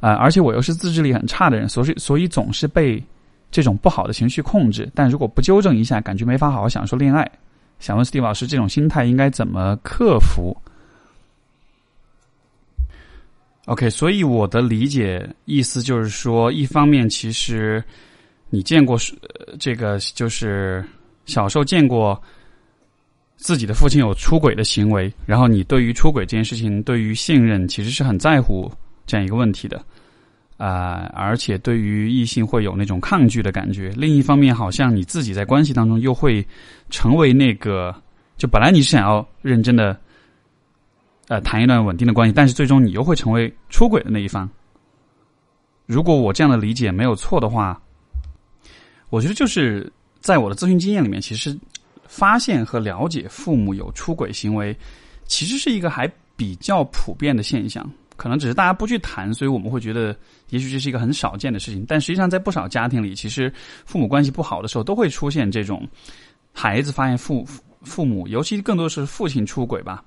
[0.00, 3.02] 啊，而且我又是自制力很差的人，所以所以总是被
[3.50, 4.88] 这种不好的情绪控制。
[4.94, 7.28] 但如果不纠正一下，感觉没法好好享受恋爱。
[7.80, 10.56] 想问 Steve 老师，这种心态应该怎么克服
[13.66, 17.82] ？OK，所以我的理解意思就是说，一方面其实
[18.50, 20.84] 你见过是、呃这个，就是
[21.24, 22.22] 小时候见过
[23.36, 28.70] 自己的父亲有出轨的行为，然后你对于出轨这件事情，对于信任其实是很在乎
[29.06, 29.82] 这样一个问题的
[30.58, 33.88] 啊，而且对于异性会有那种抗拒的感觉。
[33.96, 36.46] 另一方面，好像你自己在关系当中又会
[36.90, 37.94] 成为那个，
[38.36, 39.98] 就本来你是想要认真的。
[41.28, 44.48] 呃，谈一段稳定的关系，但是最终你又会成为出轨的那一方。
[45.86, 47.80] 如果我这样的理解没有错的话，
[49.10, 51.58] 我觉得就是在我的咨询经验里面，其实
[52.06, 54.76] 发现和了解父母有出轨行为，
[55.24, 57.88] 其实是一个还比较普遍的现象。
[58.16, 60.16] 可能只是大家不去谈，所以我们会觉得
[60.50, 61.84] 也许这是一个很少见的事情。
[61.88, 63.52] 但实际上，在不少家庭里，其实
[63.84, 65.86] 父母关系不好的时候，都会出现这种
[66.52, 67.44] 孩子发现父
[67.82, 70.04] 父母，尤其更多是父亲出轨吧。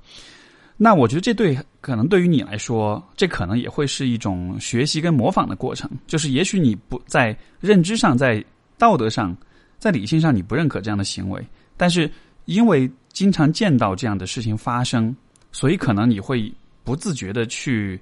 [0.80, 5.90] 那我觉得这对可能对于你来说，这可能也会是一种学习跟模仿的过程。
[6.06, 8.44] 就是也许你不在认知上、在
[8.78, 9.36] 道德上，
[9.80, 11.44] 在理性上你不认可这样的行为，
[11.76, 12.10] 但是
[12.46, 15.16] 因为经常见到这样的事情发生，
[15.52, 18.00] 所以可能你会不自觉的去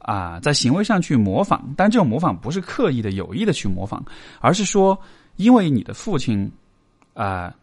[0.00, 1.72] 啊，在行为上去模仿。
[1.74, 4.04] 但这种模仿不是刻意的、有意的去模仿，
[4.40, 4.98] 而是说，
[5.36, 6.50] 因为你的父亲
[7.14, 7.54] 啊，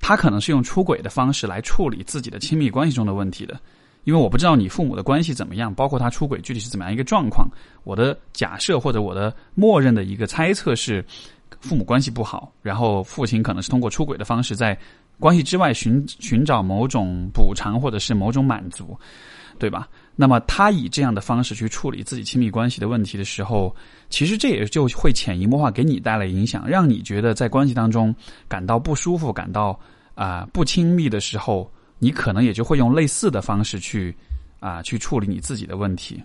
[0.00, 3.60] 他可能是用出轨的方式来处理自己的亲密关系中的问题的。
[4.08, 7.46] 因为我不知道你父母的关系怎么样，包括他出轨具体是怎么样一个状况。
[7.84, 11.04] 我的假设或者我的默认的一个猜测是，
[11.60, 14.74] 父母关系不好，然后父亲可能是通过出轨的方式在
[15.20, 18.98] 关系之外寻寻找某种补偿或者是某种满足，
[19.58, 19.86] 对吧？
[20.16, 23.76] 那么他以这样的方式去处理自己亲密关系的问题的时候，
[24.08, 28.14] 其实这也就会潜移默化给你带来影响，让你觉得在关系当中
[28.48, 29.78] 感到不舒服、感到
[30.14, 31.70] 啊不亲密的时候。
[31.98, 34.14] 你可能也就会用类似的方式去
[34.60, 36.22] 啊去处理你自己的问题。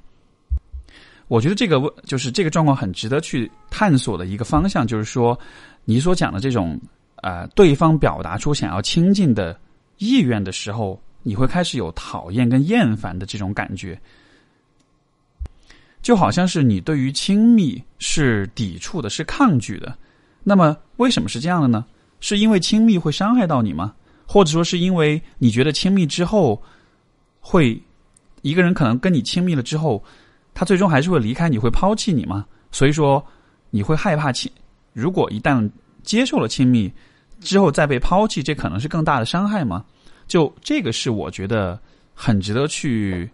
[1.28, 5.40] 我觉得这个问就是这个状况很值得去探索的一个方向，就是说
[5.86, 6.80] 你所讲的这种
[7.16, 9.58] 啊对方表达出想要亲近的
[9.98, 14.00] 意愿的时候，你会开始有讨厌跟厌烦的这种感觉，
[16.02, 19.98] 就好像是你对于亲密是抵触的，是抗拒的。
[20.44, 21.86] 那么为什么是这样的呢？
[22.20, 23.94] 是因为亲密会伤害到你吗？
[24.26, 26.62] 或者说是因为你觉得亲密之后，
[27.40, 27.82] 会
[28.42, 30.04] 一个人可能跟你亲密了之后，
[30.54, 32.46] 他最终还是会离开你，会抛弃你吗？
[32.72, 33.24] 所以说
[33.70, 34.52] 你会害怕亲，
[34.94, 35.70] 如果一旦
[36.04, 36.92] 接受了亲密
[37.40, 39.84] 之后再被抛弃，这可能是更大的伤害吗？
[40.28, 41.80] 就这个是我觉得
[42.14, 43.30] 很值得去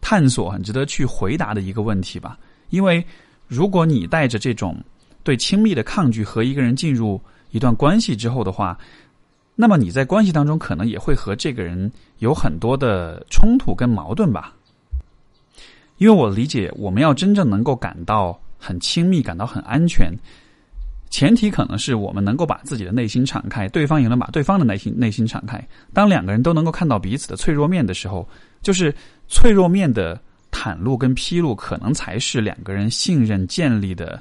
[0.00, 2.38] 探索、很值得去回答的一个问题吧。
[2.70, 3.04] 因为
[3.46, 4.82] 如果你带着这种
[5.22, 8.76] 对亲密的抗拒和一个人进入一段关系之后的话，
[9.56, 14.52] 那么你在关系当中可能也会和这个人有很多的冲突跟矛盾吧，
[15.98, 20.12] 因为我理解我们要真正能够感到很亲密、感到很安全，
[21.08, 25.64] 前提可能是我们能够把自己的内心敞开，对方也能把对方的内心内心敞开。
[25.92, 28.28] 当两个人都能够看到彼此的脆弱面的时候，
[28.60, 28.92] 就是
[29.28, 34.20] 脆弱面的袒露跟披露，可能才是两个人信任建立的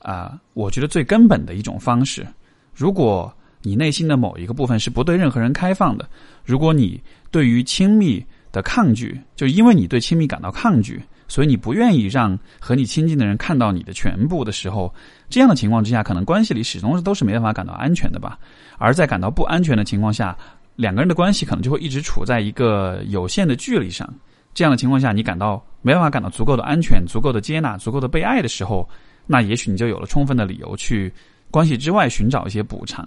[0.00, 2.26] 啊，我觉得最根本的一种方式。
[2.74, 3.32] 如果
[3.66, 6.08] 你内心的某一个部分是不对任何人开放的。
[6.44, 7.02] 如果你
[7.32, 14.94] 对于亲密的抗拒，就因为你对亲密感到抗拒，所以你不愿意让和你亲近的人看到你的全部的时候，
[15.28, 18.38] 这样的情况之下，可能关系里始终都是没办法感到安全的吧。
[18.78, 20.38] 而在感到不安全的情况下，
[20.76, 24.08] 两个人的关系可能就会一直处在一个有限的距离上。
[24.54, 28.88] 这样的情况下，你感到没办法感到足够的安全、足够的接纳、足够的被爱的时候，
[29.26, 31.12] 那也许你就有了充分的理由去
[31.50, 33.04] 关系之外寻找一些补偿。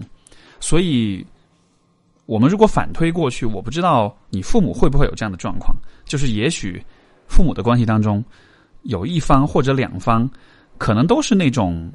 [0.60, 1.26] 所以，
[2.26, 6.84] 我们如果反推过去，我不知道你父母会不会有这样的状况，就是也许
[7.28, 8.24] 父母的关系当中，
[8.84, 10.30] 有一方或者两方，
[10.78, 11.92] 可能都是那种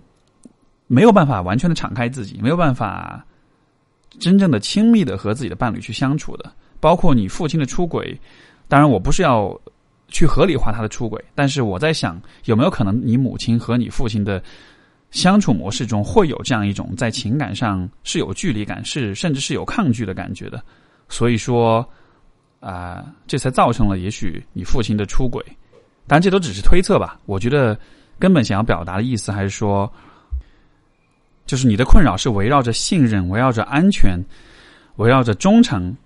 [0.86, 3.24] 没有办法完全的敞开自己，没有办法
[4.18, 6.50] 真正的亲密的和自己的伴侣去相处的。
[6.80, 8.18] 包括你父亲的出轨，
[8.66, 9.58] 当然我不是要
[10.08, 14.42] 去合理化他的出轨，但是我在想，有没有可能你母亲和你父亲的。
[15.14, 20.60] 相处模式中会有这样一种在情感上是有距离感，是甚至是有抗拒的感觉的，
[21.08, 21.88] 所以说
[22.58, 25.40] 啊，这才造成了也许你父亲的出轨。
[26.08, 27.16] 当然，这都只是推测吧。
[27.26, 27.78] 我觉得
[28.18, 29.90] 根本想要表达的意思还是说，
[31.46, 34.18] 就是你的困扰是围绕着信任、围绕着安全、
[34.96, 35.96] 围绕着忠诚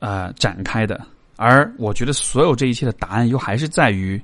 [0.00, 1.00] 呃展开的。
[1.36, 4.20] 而我觉得所有这一切的答案又还是在于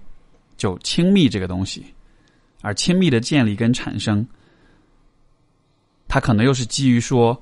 [0.59, 1.83] 就亲密这个东西。
[2.63, 4.27] 而亲密的建立跟产生，
[6.09, 7.41] 它可能又是基于说，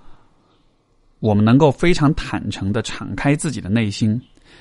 [1.20, 4.20] 我们能够非常坦诚的敞开自己的内心，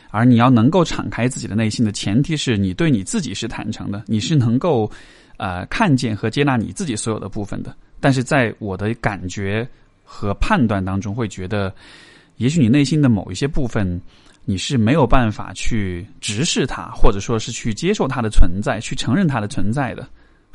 [0.10, 4.90] 而你要能够敞开自己的内心的前提是你对你自己是坦诚的，你是能够
[5.38, 7.76] 呃看见和接纳你自己所有的部分的。
[8.00, 9.68] 但是在我的感觉
[10.04, 11.74] 和判断当中，会觉得，
[12.38, 14.02] 也许你内心的某一些部分。
[14.50, 20.08] 你是没有办法去直视它，或者说是去接受它的存在，去承认它的存在的。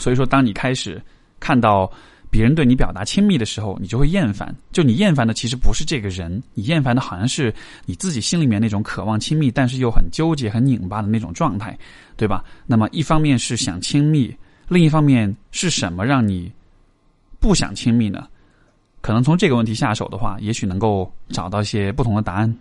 [0.03, 1.01] 所以说，当你开始
[1.39, 1.89] 看到
[2.29, 4.53] 别人对你表达亲密的时候，你就会厌烦。
[4.73, 7.55] 就你厌烦的其实不是这个人，你厌烦的好像是
[7.87, 11.79] 你自己心里面那种渴望亲密，但是又很纠结、很拧巴的那种状态，
[12.17, 12.43] 对吧？
[12.67, 14.37] 那么一方面是想亲密，
[14.67, 16.51] 另一方面是什么让你
[17.39, 18.27] 不想亲密呢？
[19.03, 22.53] 可能从这个问题下手的话，也许能够找到一些不同的答案。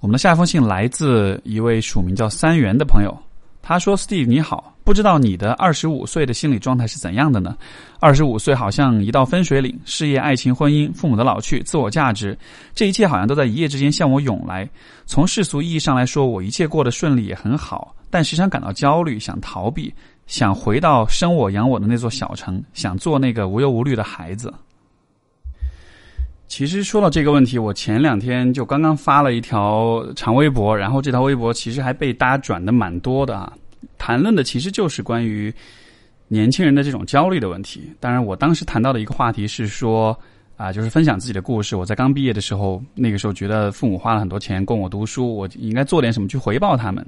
[0.00, 3.16] 我们的下一封信来自一位署名叫三元的朋友。
[3.68, 7.54] 他说：“Steve，你好，不知道你的二十五岁的心理状态是怎样的呢？
[8.00, 12.34] 二十五岁好像一道分水岭，事业、爱情、婚姻、父母的老去、自我价值，
[12.74, 14.66] 这一切好像都在一夜之间向我涌来。
[15.04, 19.92] 从世俗意义上来说，我一切过得顺利也很好，但时常感到焦虑，想逃避，
[20.26, 24.50] 想回到生我养我的那座小城，想做那个无忧无虑的孩子。
[26.48, 33.52] 其实说到这个问题，我前两天就刚刚发了一条长微博，然后这条微博其实还被大家转的蛮多的啊。
[33.98, 35.52] 谈论的其实就是关于
[36.26, 37.92] 年轻人的这种焦虑的问题。
[38.00, 40.18] 当然，我当时谈到的一个话题是说
[40.56, 41.76] 啊，就是分享自己的故事。
[41.76, 47.06] 我在刚毕业的时候，那个时候觉得父母花了很多钱供我读书，我应该做点什么去回报他们。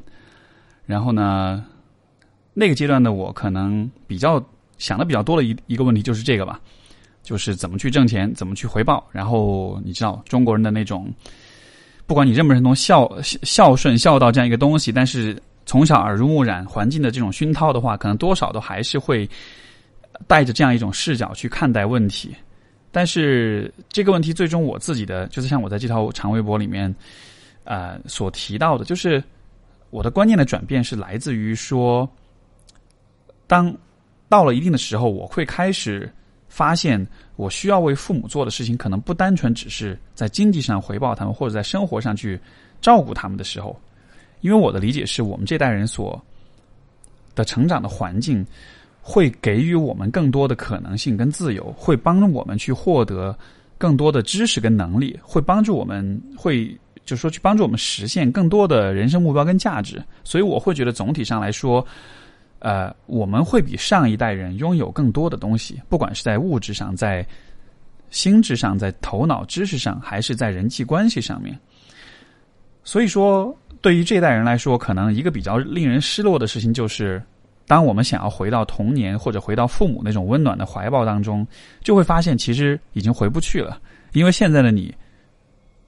[0.84, 1.64] 然后呢，
[2.52, 4.44] 那个阶段的我可能比较
[4.76, 6.60] 想的比较多的一一个问题就是这个吧。
[7.22, 9.06] 就是怎么去挣钱，怎么去回报。
[9.12, 11.12] 然后你知道中国人的那种，
[12.06, 19.28] 不管你认不认同孝孝顺孝道这样一个东西，但是从小耳濡目染环境的这种熏陶的话，可能多少都还是会
[20.26, 22.34] 带着这样一种视角去看待问题。
[22.90, 26.92] 但是这个问题最终我自己的，就是像我在这条长微博里面
[27.64, 29.22] 呃所提到的，就是
[29.90, 32.08] 我的观念的转变是来自于说，
[33.46, 33.72] 当
[34.28, 36.12] 到了一定的时候，我会开始。
[36.50, 42.38] 发现我需要为父母做的事情，可能不单纯只是在经济上回报他们，或者在生活上去
[42.82, 43.80] 照顾他们的时候，
[44.40, 46.20] 因为我的理解是我们这代人所
[47.36, 48.44] 的成长的环境，
[49.00, 53.34] 会给予我们更多的可能性跟自由，会帮助我们去获得
[53.78, 56.66] 更多的知识跟能力，会帮助我们，会
[57.06, 60.02] 就是说去帮助我们实现更多的人生目标跟价值。
[60.24, 61.86] 所以我会觉得总体上来说。
[62.60, 67.26] 呃，我们会比上一代人拥有更多的东西，不管是在物质上、在
[68.10, 71.58] 心智上、在头脑知识上，还是在人际关系上面。
[72.84, 77.22] 所以说，对于这一代人来说，可能一个比较令人失落的事情就是，
[77.66, 81.46] 当我们想要回到童年或者回到父母那种温暖的怀抱当中，
[81.82, 83.80] 就会发现其实已经回不去了，
[84.12, 84.94] 因为现在的你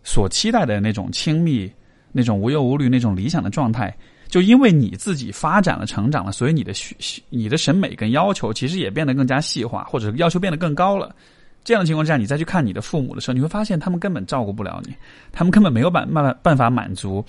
[0.04, 1.70] 所期待的那种亲密、
[2.12, 3.94] 那种无忧无虑、那种理想的状态。
[4.32, 6.96] 就因为你自己发展了、成长了，所以你的需、
[7.28, 11.14] 你的审美跟要求其实也变得更加细化，或者要求变得更高了。
[11.62, 14.94] 这样的情况之下，你再去看你的父母的时候，你会发现他们根本照顾不了你，
[15.32, 17.22] 他们根本没有办办办法满足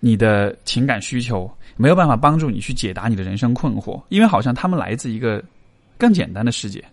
[0.00, 5.42] 你的情感需求，没有办法帮助你去解答你的人生困惑，因为好像他们来自一个
[5.96, 6.84] 更简单的世界，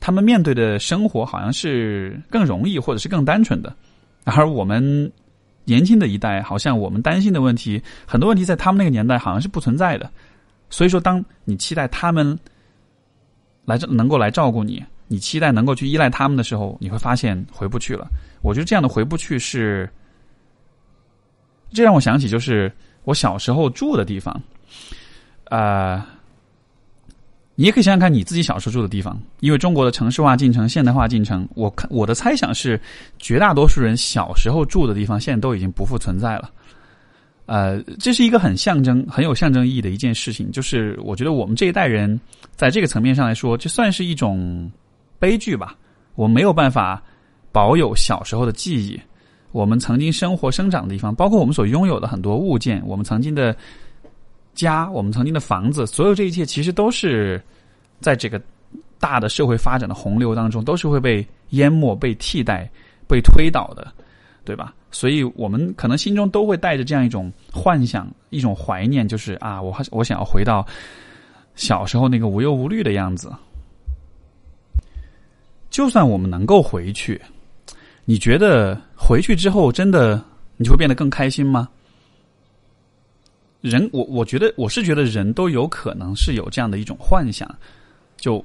[0.00, 3.72] 他们面对的生活好像是更容易或者是更单纯的，
[4.24, 5.08] 而我们。
[5.66, 10.10] 年轻的一代，好像我们担心的问题，很多问题在他们那个年代好像是不存在的。
[10.70, 12.38] 所以说，当你期待他们
[13.66, 18.08] 来这能够来照顾你，你期待能够去依赖他们的时候，你会发现回不去了。
[18.40, 19.86] 我觉得这样的回不去是，
[21.70, 22.72] 这让我想起就是
[23.04, 24.40] 我小时候住的地方，
[25.44, 26.08] 啊。
[27.58, 32.78] 你也可以想想看你自己小时候住的地方，因为中国的城市化进程、现代化进程，我看我的猜想是，
[33.18, 36.50] 绝大多数人小时候住的地方现在都已经不复存在了。
[37.46, 42.20] 呃，这是一个很象征、很有象征意义的一件事情，就是我觉得我们这一代人
[42.54, 44.70] 在这个层面上来说，这算是一种
[45.18, 45.74] 悲剧吧。
[46.14, 47.02] 我没有办法
[47.52, 49.00] 保有小时候的记忆，
[49.52, 53.56] 我们曾经生活生长的地方，包括我们所拥有的很多物件，我们曾经的。
[54.56, 57.40] 家，我们曾经的房子，所有这一切其实都是
[58.00, 58.40] 在这个
[58.98, 62.68] 大的社会发展的洪流当中，都是会被淹没、被替代、
[63.06, 63.86] 被推倒的，
[64.44, 64.74] 对吧？
[64.90, 70.66] 所以我们可能心中都会带着这样一种幻想、一种怀念，就是啊，我我想要回到
[71.54, 73.30] 小时候那个无忧无虑的样子。
[75.68, 77.20] 就算我们能够回去，
[78.06, 80.24] 你觉得回去之后真的
[80.56, 81.68] 你就会变得更开心吗？
[83.68, 87.52] 人，我我觉得我是觉得人都有可能是有这样的一种幻想，
[88.16, 88.44] 就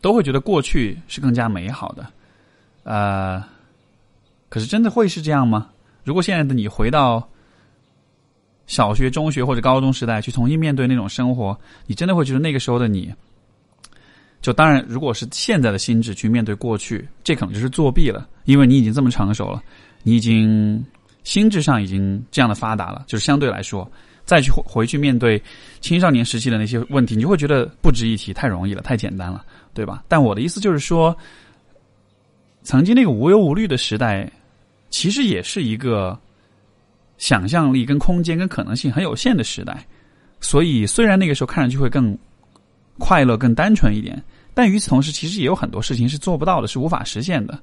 [0.00, 2.06] 都会觉得过去是更加美好的，
[2.84, 3.42] 呃，
[4.48, 5.68] 可是真的会是这样吗？
[6.04, 7.28] 如果现在的你回到
[8.66, 13.12] 小学、中学或者高中时代去重新面对那种生活，你真的会觉得那个时候的你，
[14.40, 19.62] 就当然，如果是现在的心智去面对过去，这可能就是作弊了，因为你已经这么成熟了，
[20.04, 20.84] 你已经
[21.24, 23.90] 心智上已经这样的发达了，就是相对来说。
[24.24, 25.42] 再去回去面对
[25.80, 30.04] 青少年时期的那些问题，你就会觉得不值一提，太容易了，太简单了，对吧？
[30.08, 31.16] 但我的意思就是说，
[32.62, 34.30] 曾经那个无忧无虑的时代，
[34.90, 36.18] 其实也是一个
[37.18, 39.84] 想象力、跟空间、跟可能性很有限的时代。
[40.40, 42.16] 所以，虽然那个时候看上去会更
[42.98, 44.22] 快乐、更单纯一点，
[44.54, 47.58] 但与此同时，其实也有很多事情是做不到的，是无法实现的。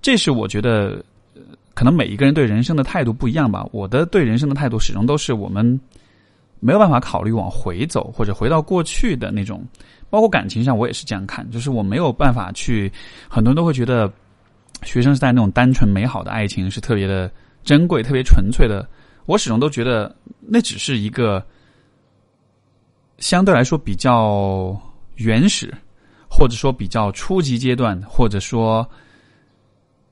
[0.00, 1.04] 这是我觉得。
[1.76, 3.62] 可能每一个人对人生的态度不一样吧。
[3.70, 5.78] 我的对人生的态度始终都是我们
[6.58, 9.62] 没有办法考虑往回走或者回到过去的那种。
[10.08, 12.90] 包括感情上，我也是这样看，就是我没有办法去。
[13.28, 14.10] 很多人都会觉得
[14.84, 17.30] 学生时代那种单纯美好的爱情是特别的
[17.62, 18.88] 珍贵、特别纯粹的。
[19.26, 21.44] 我始终都觉得那只是一个
[23.18, 24.74] 相对来说比较
[25.16, 25.74] 原始，
[26.26, 28.88] 或者说比较初级阶段，或者说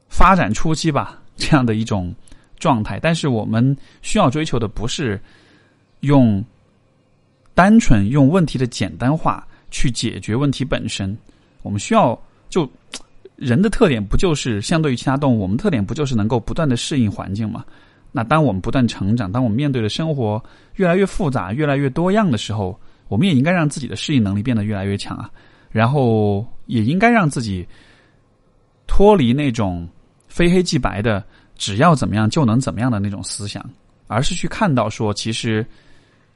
[0.09, 2.15] 发展初期吧，这样的一种
[2.59, 2.99] 状态。
[3.01, 5.21] 但是我们需要追求的不是
[6.01, 6.45] 用
[7.55, 11.17] 单纯用问题的简单化去解决问题本身，
[11.63, 12.69] 我们需要就
[13.37, 17.65] 人的特点不就是相对于其他动物，我们特点不就是能够不断的适应环境吗？
[18.13, 20.43] 那当我们不断成长，当我们面对的生活
[20.77, 22.79] 越来越复杂、越来越多样的时候，
[23.09, 25.29] 我们也应该让自己的适应能力变得越来越强啊。
[25.71, 27.67] 然后也应该让自己
[28.87, 29.89] 脱离那种
[30.35, 31.23] 非黑即白的
[31.55, 33.65] 只要怎么样就能怎么样的那种思想，
[34.09, 35.65] 而是去看到说，其实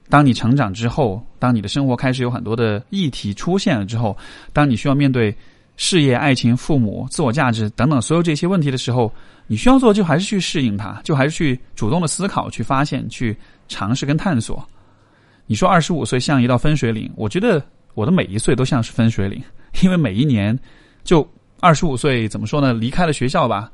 [0.08, 4.16] 当你成长之后，当你的生活开始有很多的议题出现了之后，
[4.52, 5.36] 当你需要面对
[5.76, 9.12] 事业、爱情、父母、自我价值等等所有这些问题的时候。
[9.50, 13.34] 你需要做就还是去适应它，就还是去主动的思考、去发现、去
[13.66, 14.62] 尝试跟探索。
[15.46, 19.42] 你说二十五岁像一道分水岭，我觉得我的每一岁都像是分水岭，
[19.82, 20.54] 因为每一年
[21.02, 21.26] 就
[21.60, 22.74] 二十五岁怎么说呢？
[22.74, 23.72] 离开了学校吧，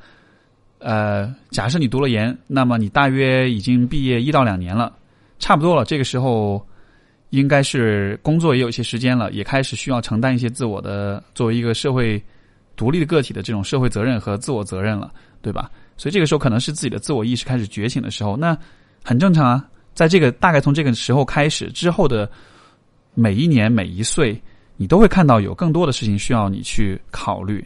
[0.84, 4.92] 呃，假设你读了研，那么你大约已经毕业一到两年了，
[5.38, 5.84] 差不多了。
[5.84, 6.64] 这个时候
[7.30, 12.22] 应该是工作也有一些时间了，也开始需要承担一些自我的作为一个社会
[12.76, 15.10] 独立的个体的这种社会责任和自我责任了。
[15.44, 15.70] 对吧？
[15.98, 18.56] 所以这个时候可能是自己的自我意识开始觉醒的时候，那
[19.04, 19.68] 很正常啊。
[19.92, 22.26] 在这个大概从这个时候开始之后的
[23.12, 24.40] 每一年每一岁，
[24.78, 27.62] 你都会看到有更多的事情需要你去考虑，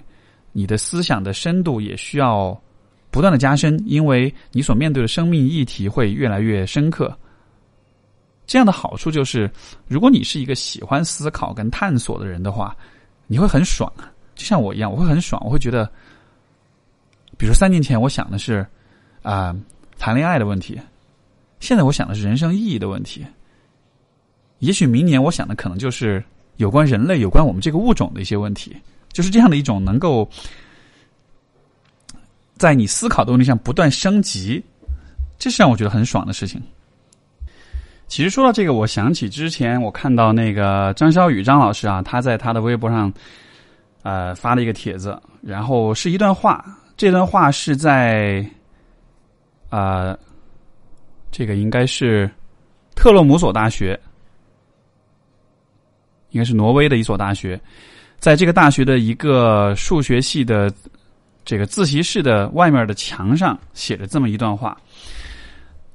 [0.51, 2.61] 你的思想的深度也需要
[3.11, 7.17] 不断的加深，因为你所面对的生命议题会越来越深刻。
[8.47, 9.51] 这样的好处就是，
[9.87, 12.77] 如果你是一个喜欢思考跟探索的人的话，
[13.27, 13.93] 你会很爽，
[14.35, 15.91] 就像我一样，我会很爽，我会觉得。
[17.37, 18.67] 比如三年前我想的是，
[19.23, 19.55] 啊，
[19.97, 20.81] 谈恋爱的问题，
[21.61, 23.25] 现在我想的是人生意义的问题。
[24.59, 26.21] 也许明年我想的可能就是
[26.57, 28.77] 有关人类、有关我们这个物种的一些问题，
[29.13, 30.29] 就是这样的一种能够
[32.59, 34.63] 在你思考的问题上不断升级，
[35.39, 36.61] 这是让我觉得很爽的事情。
[38.09, 43.13] 其实说到这个，我想起之前我看到那个张小雨张老师啊，他在他的微博上，
[44.03, 46.65] 呃，发了一个帖子，然后是一段话。
[46.97, 48.45] 这段话是在
[49.69, 50.17] 啊，
[51.31, 52.29] 这个应该是
[52.97, 53.99] 特洛姆索大学，
[56.31, 57.61] 应该是挪威的一所大学，
[58.19, 60.73] 在这个大学的一个数学系的
[61.48, 64.78] 这个自习室的外面的墙上写着这么一段话。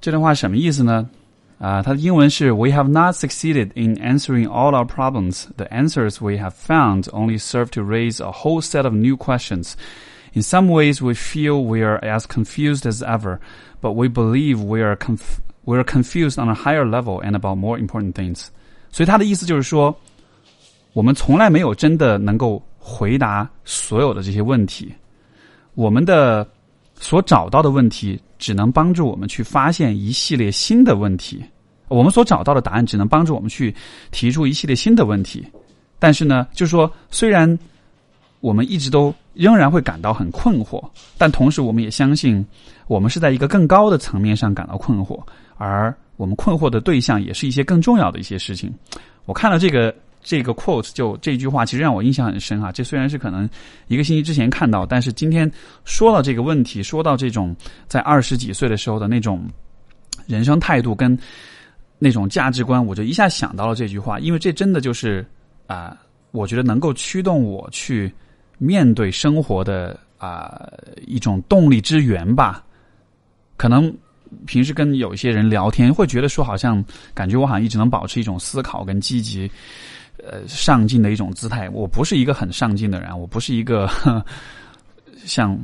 [0.00, 1.08] 这段话什么意思呢？
[1.58, 5.46] 啊，它的英文是：We have not succeeded in answering all our problems.
[5.56, 9.72] The answers we have found only serve to raise a whole set of new questions.
[10.34, 13.40] In some ways, we feel we are as confused as ever,
[13.80, 17.56] but we believe we are conf we are confused on a higher level and about
[17.56, 18.46] more important things.
[18.92, 19.92] 所以他的意思就是说，
[20.92, 24.94] 我们从来没有真的能够回答所有的这些问题。
[25.75, 26.47] 我们的
[26.99, 31.43] 所找到的问题，只能帮助我们去发现一系列新的问题。
[31.87, 33.73] 我们所找到的答案，只能帮助我们去
[34.11, 35.45] 提出一系列新的问题。
[35.99, 37.57] 但是呢，就是说，虽然
[38.39, 40.83] 我们一直都仍然会感到很困惑，
[41.17, 42.45] 但同时我们也相信，
[42.87, 45.21] 我们是在一个更高的层面上感到困惑，
[45.55, 48.73] 而我们困惑的对象也是一些更重要的一些事情。
[49.25, 49.93] 我看了这个
[50.23, 52.71] 这个 quote，就这句话，其实让我印象很深啊。
[52.71, 53.47] 这虽然是可能
[53.87, 55.51] 一个星期之前看到，但是今天
[55.85, 57.55] 说到这个问题，说到这种
[57.87, 59.45] 在二十几岁的时候的那种
[60.25, 61.17] 人生态度跟
[61.99, 65.25] 那种价值观，我就一下想到了这句话，因为这真的就是
[65.67, 65.97] 啊，
[66.31, 68.11] 我觉得能够驱动我去。
[68.59, 70.71] 面对生活的啊
[71.05, 72.63] 一种动力之源吧，
[73.57, 73.93] 可能
[74.45, 76.81] 平时跟有一些人聊天，会觉得说好像
[77.13, 79.51] 感觉我好像一直能保持一种思考跟积极
[80.17, 81.69] 呃上进的一种姿态。
[81.69, 83.89] 我不是一个很上进的人，我不是一个
[85.25, 85.57] 像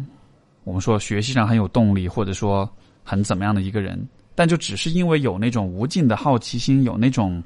[0.64, 2.70] 我们说学习上很有动力或者说
[3.04, 4.02] 很怎么样的一个人，
[4.36, 7.43] 但就只是因为有那种无尽的好奇心，有那种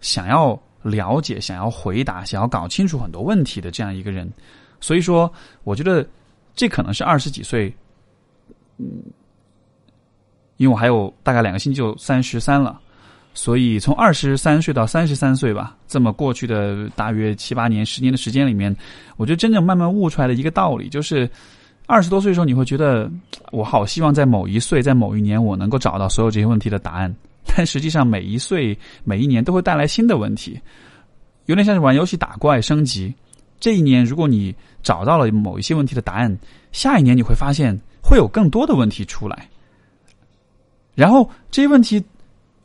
[0.00, 4.30] 想要了解、想要回答、想要搞清楚很多问题的这样一个人。
[4.80, 5.30] 所以说，
[5.62, 6.06] 我觉得
[6.54, 7.70] 这可能是二十几岁，
[8.78, 8.86] 嗯，
[10.56, 12.80] 因为我还有大概两个星期就三十三了，
[13.32, 18.74] 所以从二十三岁到三十三岁吧，这么过去的大约七八年、十年的时间里面，
[19.16, 21.30] 我觉得真正慢慢悟出来的一个道理，就是
[21.86, 23.10] 二十多岁的时候，你会觉得
[23.52, 27.14] 我好希望在某一岁、在某一年，我能够找到所有这些问题的答案，
[27.46, 30.60] 但实际上每一岁、每一年都会带来新的问题，
[31.46, 33.14] 有点像是玩游戏打怪升级。
[33.60, 36.36] 这一年，如果你找到了某一些问题的答案，
[36.72, 39.48] 下一年你会发现会有更多的问题出来。
[40.94, 42.02] 然后这些问题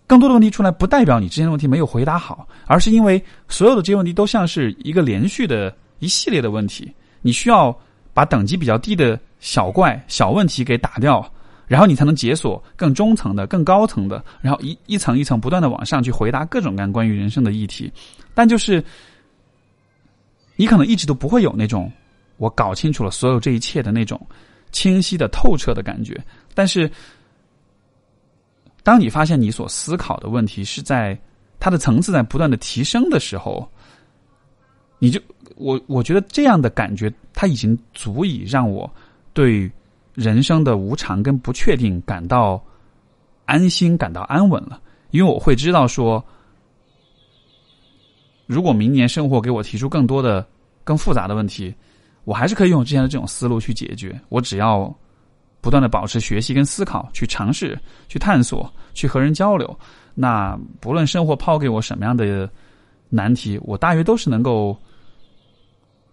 [0.07, 7.75] 更多的问题出来，不代表你之前的问题没有回答好，而是因为所有的这些问题都像是一个连续的一系列的问题，你需要
[8.13, 11.27] 把等级比较低的小怪、小问题给打掉，
[11.65, 17.91] 然后你才能解锁更中层的、更高层的，然后一一层一层不断的往上去回答各种各样关于人生的议题。
[18.35, 18.83] 但就是
[20.55, 21.91] 你可能一直都不会有那种
[22.37, 24.19] 我搞清楚了所有这一切的那种
[24.71, 26.15] 清晰的、透彻的感觉，
[26.53, 26.91] 但是。
[28.85, 31.19] 当你发现你所思考的问题是在
[31.59, 33.67] 它的层次在不断的提升的时候，
[34.99, 35.19] 你就
[35.55, 38.87] 我我觉得这样的感觉，它已经足以让我
[39.33, 39.71] 对
[40.13, 42.63] 人生的无常跟不确定感到
[43.45, 44.79] 安心、感到安稳了。
[45.09, 46.23] 因为我会知道说，
[48.45, 50.47] 如果明年生活给我提出更多的、
[50.83, 51.73] 更复杂的问题，
[52.23, 54.21] 我还是可以用之前的这种思路去解决。
[54.29, 54.95] 我只要。
[55.65, 57.75] 不断的保持学习跟思考，去尝试、
[58.07, 59.75] 去探索、去和人交流。
[60.13, 62.47] 那不论生活抛给我什么样的
[63.09, 64.77] 难题，我大约都是能够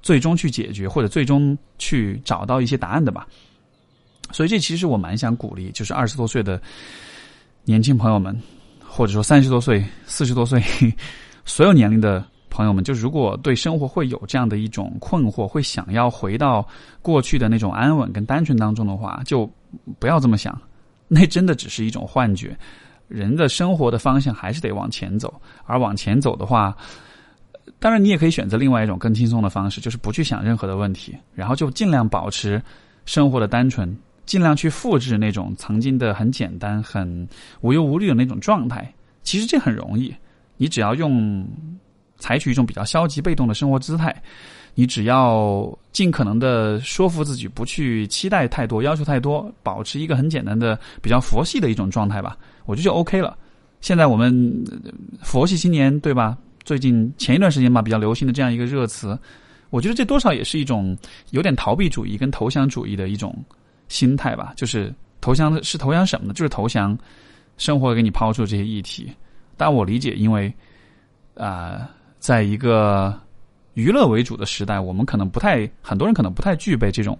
[0.00, 3.26] 最终去解决，或者最终去找到一些答案的吧。
[4.30, 6.58] 所以，这其实我蛮想鼓励，就是二十多岁的
[7.64, 8.34] 年轻朋友们，
[8.88, 10.64] 或者说三十多岁、四十多岁，
[11.44, 12.24] 所有年龄的。
[12.52, 16.64] 朋友们，就如果对生活会有这样的一种困惑，会想要回到
[17.00, 19.50] 过去的那种安稳跟单纯当中的话，就
[19.98, 20.60] 不要这么想，
[21.08, 22.54] 那真的只是一种幻觉。
[23.08, 25.32] 人的生活的方向还是得往前走，
[25.64, 26.76] 而往前走的话，
[27.78, 32.62] 当然你也可以选择另外一种更轻松的方式，就是不去想任何的问题，然后就尽量保持
[33.06, 33.96] 生活的单纯，
[34.26, 37.26] 尽量去复制那种曾经的很简单、很
[37.62, 38.92] 无忧无虑的那种状态。
[39.22, 40.14] 其实这很容易，
[40.58, 41.46] 你只要用。
[42.22, 44.14] 采取一种比较消极被动的生活姿态，
[44.76, 53.36] 你只要尽可能的说服自己不去期待太多、要求太多，保持一个很简单的、比较佛系的一种状态吧，我觉得就 OK 了。
[53.80, 54.32] 现在我们
[55.20, 56.38] 佛系青年对吧？
[56.62, 59.18] 最近前一段时间吧，比较流行的这样一个热词，
[59.70, 60.96] 我觉得这多少也是一种
[61.30, 63.36] 有点逃避主义跟投降主义的一种
[63.88, 64.52] 心态吧。
[64.56, 66.32] 就是投降是投降什么呢？
[66.34, 66.96] 就是投降
[67.58, 69.10] 生活给你抛出这些议题。
[69.56, 70.54] 但我理解，因为
[71.34, 71.90] 啊。
[72.22, 73.12] 在一个
[73.74, 77.18] 娱乐为主的时代，我们可能不太，很多人可能不太具备这种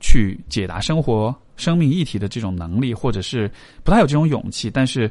[0.00, 3.50] 去解答生活、生命议题的这种能力，或者是
[3.84, 4.70] 不太有这种勇气。
[4.70, 5.10] 但是，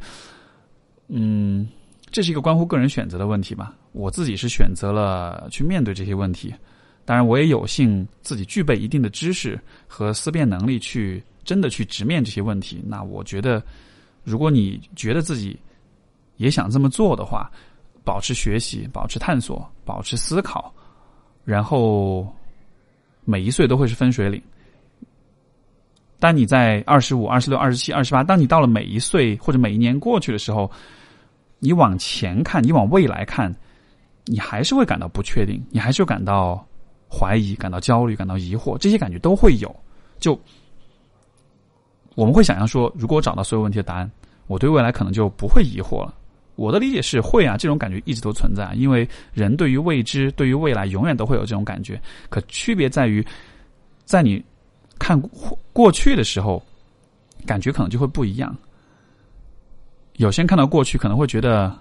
[1.07, 1.67] 嗯，
[2.09, 3.75] 这是一个关乎个人选择的问题吧。
[3.91, 6.51] 我自己是选择了去面对这些问题，
[7.05, 12.81] 当然，我也有幸自己具备一定的知识和思辨能力，去真的去直面这些问题。
[12.87, 13.61] 那我觉得，
[14.23, 15.55] 如果你觉得自己
[16.37, 17.51] 也想这么做的话，
[18.07, 20.73] 保持学习，保持探索，保持思考，
[21.43, 22.25] 然后
[23.25, 24.41] 每一岁都会是分水岭。
[26.17, 30.71] 当你在二十五、二十六、二十七、二十八，当你到了每一岁或者每一年过去的时候，
[31.59, 33.53] 你往前看，你往未来看，
[34.23, 36.65] 你还是会感到不确定，你还是会感到
[37.11, 39.75] 怀疑、感到焦虑、感到疑惑，这些感觉都会有。
[40.17, 40.39] 就
[42.15, 44.09] 我们会想象说，如果找到所有问题的答案，
[44.47, 46.13] 我对未来可能就不会疑惑了。
[46.57, 52.01] 我的理解是会啊，这种感觉一直都存在，因为人对于未知、对于未来，永远都会有这种感觉。
[52.29, 53.23] 可区别在于，
[54.05, 54.43] 在你
[54.97, 55.21] 看
[55.71, 56.61] 过去的时候，
[57.45, 58.57] 感觉可能就会不一样。
[60.13, 61.71] 有些人看到过去可能会觉得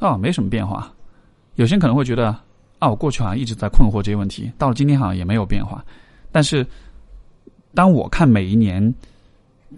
[0.00, 0.92] 啊没什么变化，
[1.54, 2.36] 有些人可能会觉得
[2.80, 5.84] 啊我过去好像一直在困惑这些问题，到了今天好像也没有变化。
[6.32, 6.66] 但是
[7.72, 8.92] 当我看每一年，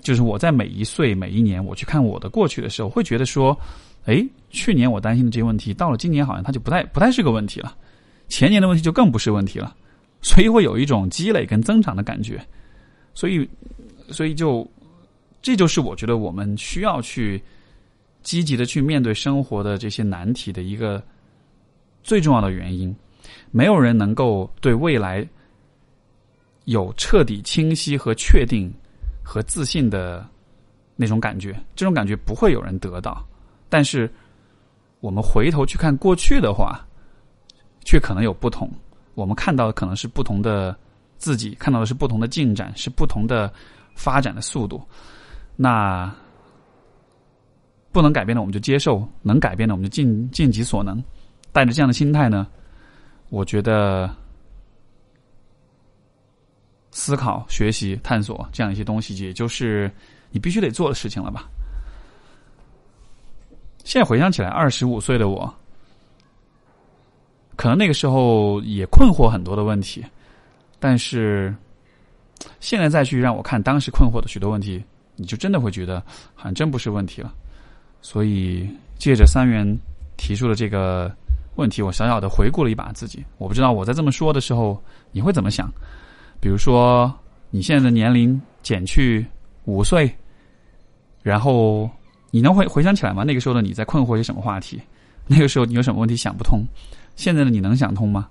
[0.01, 3.55] 就是我在每一岁、每一年我去看我的过去的时候，会觉得说。
[4.07, 7.77] 哎，去年我担心的这些问题，到了今年好像它就不太不太是个问题了，
[8.29, 9.77] 前年的问题就更不是问题了，
[10.23, 12.41] 所以会有一种积累跟增长的感觉，
[13.15, 13.49] 所以，
[14.09, 14.69] 所以就，
[15.43, 17.43] 这就是我觉得我们需要去
[18.23, 21.03] 积极的去面对生活的这些难题的一个
[22.03, 22.95] 最重要的原因。
[23.51, 25.27] 没有人能够对未来
[26.65, 28.73] 有彻底清晰和确定
[29.23, 30.25] 和自信的
[30.95, 33.27] 那种感觉，这种感觉不会有人得到。
[33.69, 34.11] 但是，
[35.01, 36.87] 我们回头去看过去的话，
[37.85, 38.71] 却可能有不同。
[39.15, 40.77] 我们看到的可能是不同的
[41.17, 43.53] 自己，看到的是不同的进展，是不同的
[43.95, 44.81] 发展的速度。
[45.57, 46.13] 那
[47.93, 51.03] 不能改变的，我们就接受；能改变的，我们就尽尽己所能。
[51.51, 52.47] 带着这样的心态呢，
[53.31, 54.15] 我觉得
[56.91, 59.91] 思考、学习、探索这样一些东西，也就是
[60.31, 61.49] 你必须得做的事情了吧。
[63.87, 65.55] 现在回想起来，二十五岁的我，
[67.55, 70.05] 可能那个时候也困惑很多的问题，
[70.81, 71.55] 但是
[72.59, 74.85] 现在再去让我看当时困惑的许多问题，
[75.15, 76.03] 你就真的会觉得
[76.35, 77.33] 好像真不是问题了。
[78.03, 78.69] 所以
[78.99, 79.65] 借着三元
[80.17, 81.09] 提出的这个
[81.55, 83.25] 问题，我小小的回顾了一把自己。
[83.39, 84.83] 我不知道我在这么说的时候
[85.13, 85.73] 你会怎么想。
[86.41, 87.17] 比如说，
[87.51, 89.25] 你现在的年龄减去
[89.65, 90.13] 五岁，
[91.23, 91.89] 然后
[92.37, 93.25] 你能回回想起来吗？
[93.25, 94.79] 那个时候的你在困惑些什么话题？
[95.27, 96.63] 那个时候你有什么问题想不通？
[97.15, 98.29] 现在的你能想通吗？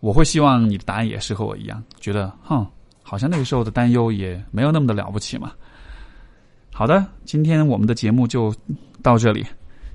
[0.00, 2.66] 我会希望你的答案也是和我一样，觉得哼，
[3.04, 5.52] 好像那个时候的担忧也没有那么的了不起嘛。
[6.72, 8.52] 好的，今天我们的节目就
[9.00, 9.46] 到这里。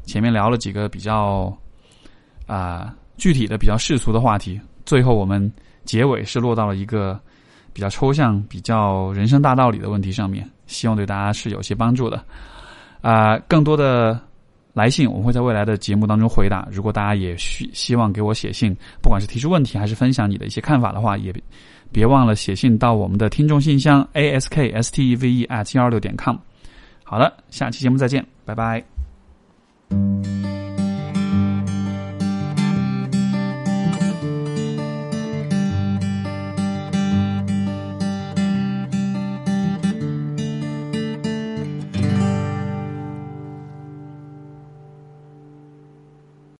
[0.05, 1.53] 前面聊了几个比较
[2.47, 5.51] 啊具体的、比较世俗的话题，最后我们
[5.83, 7.19] 结尾是落到了一个
[7.73, 12.23] 比较抽象、比较人生大道理的问题上面，希望对大家是有些帮助的。
[13.03, 14.19] 啊，更多的
[14.73, 16.65] 来信我们会在未来的节目当中回答。
[16.71, 21.31] 如果大家也需希望给我写信，不管是提出问题还是分享你的一些看法的话，也
[21.91, 26.37] 别忘了写信到我们的听众信箱 a s k s t e v e at 幺二六点 com。
[27.03, 28.81] 好了，下期节目再见，拜拜。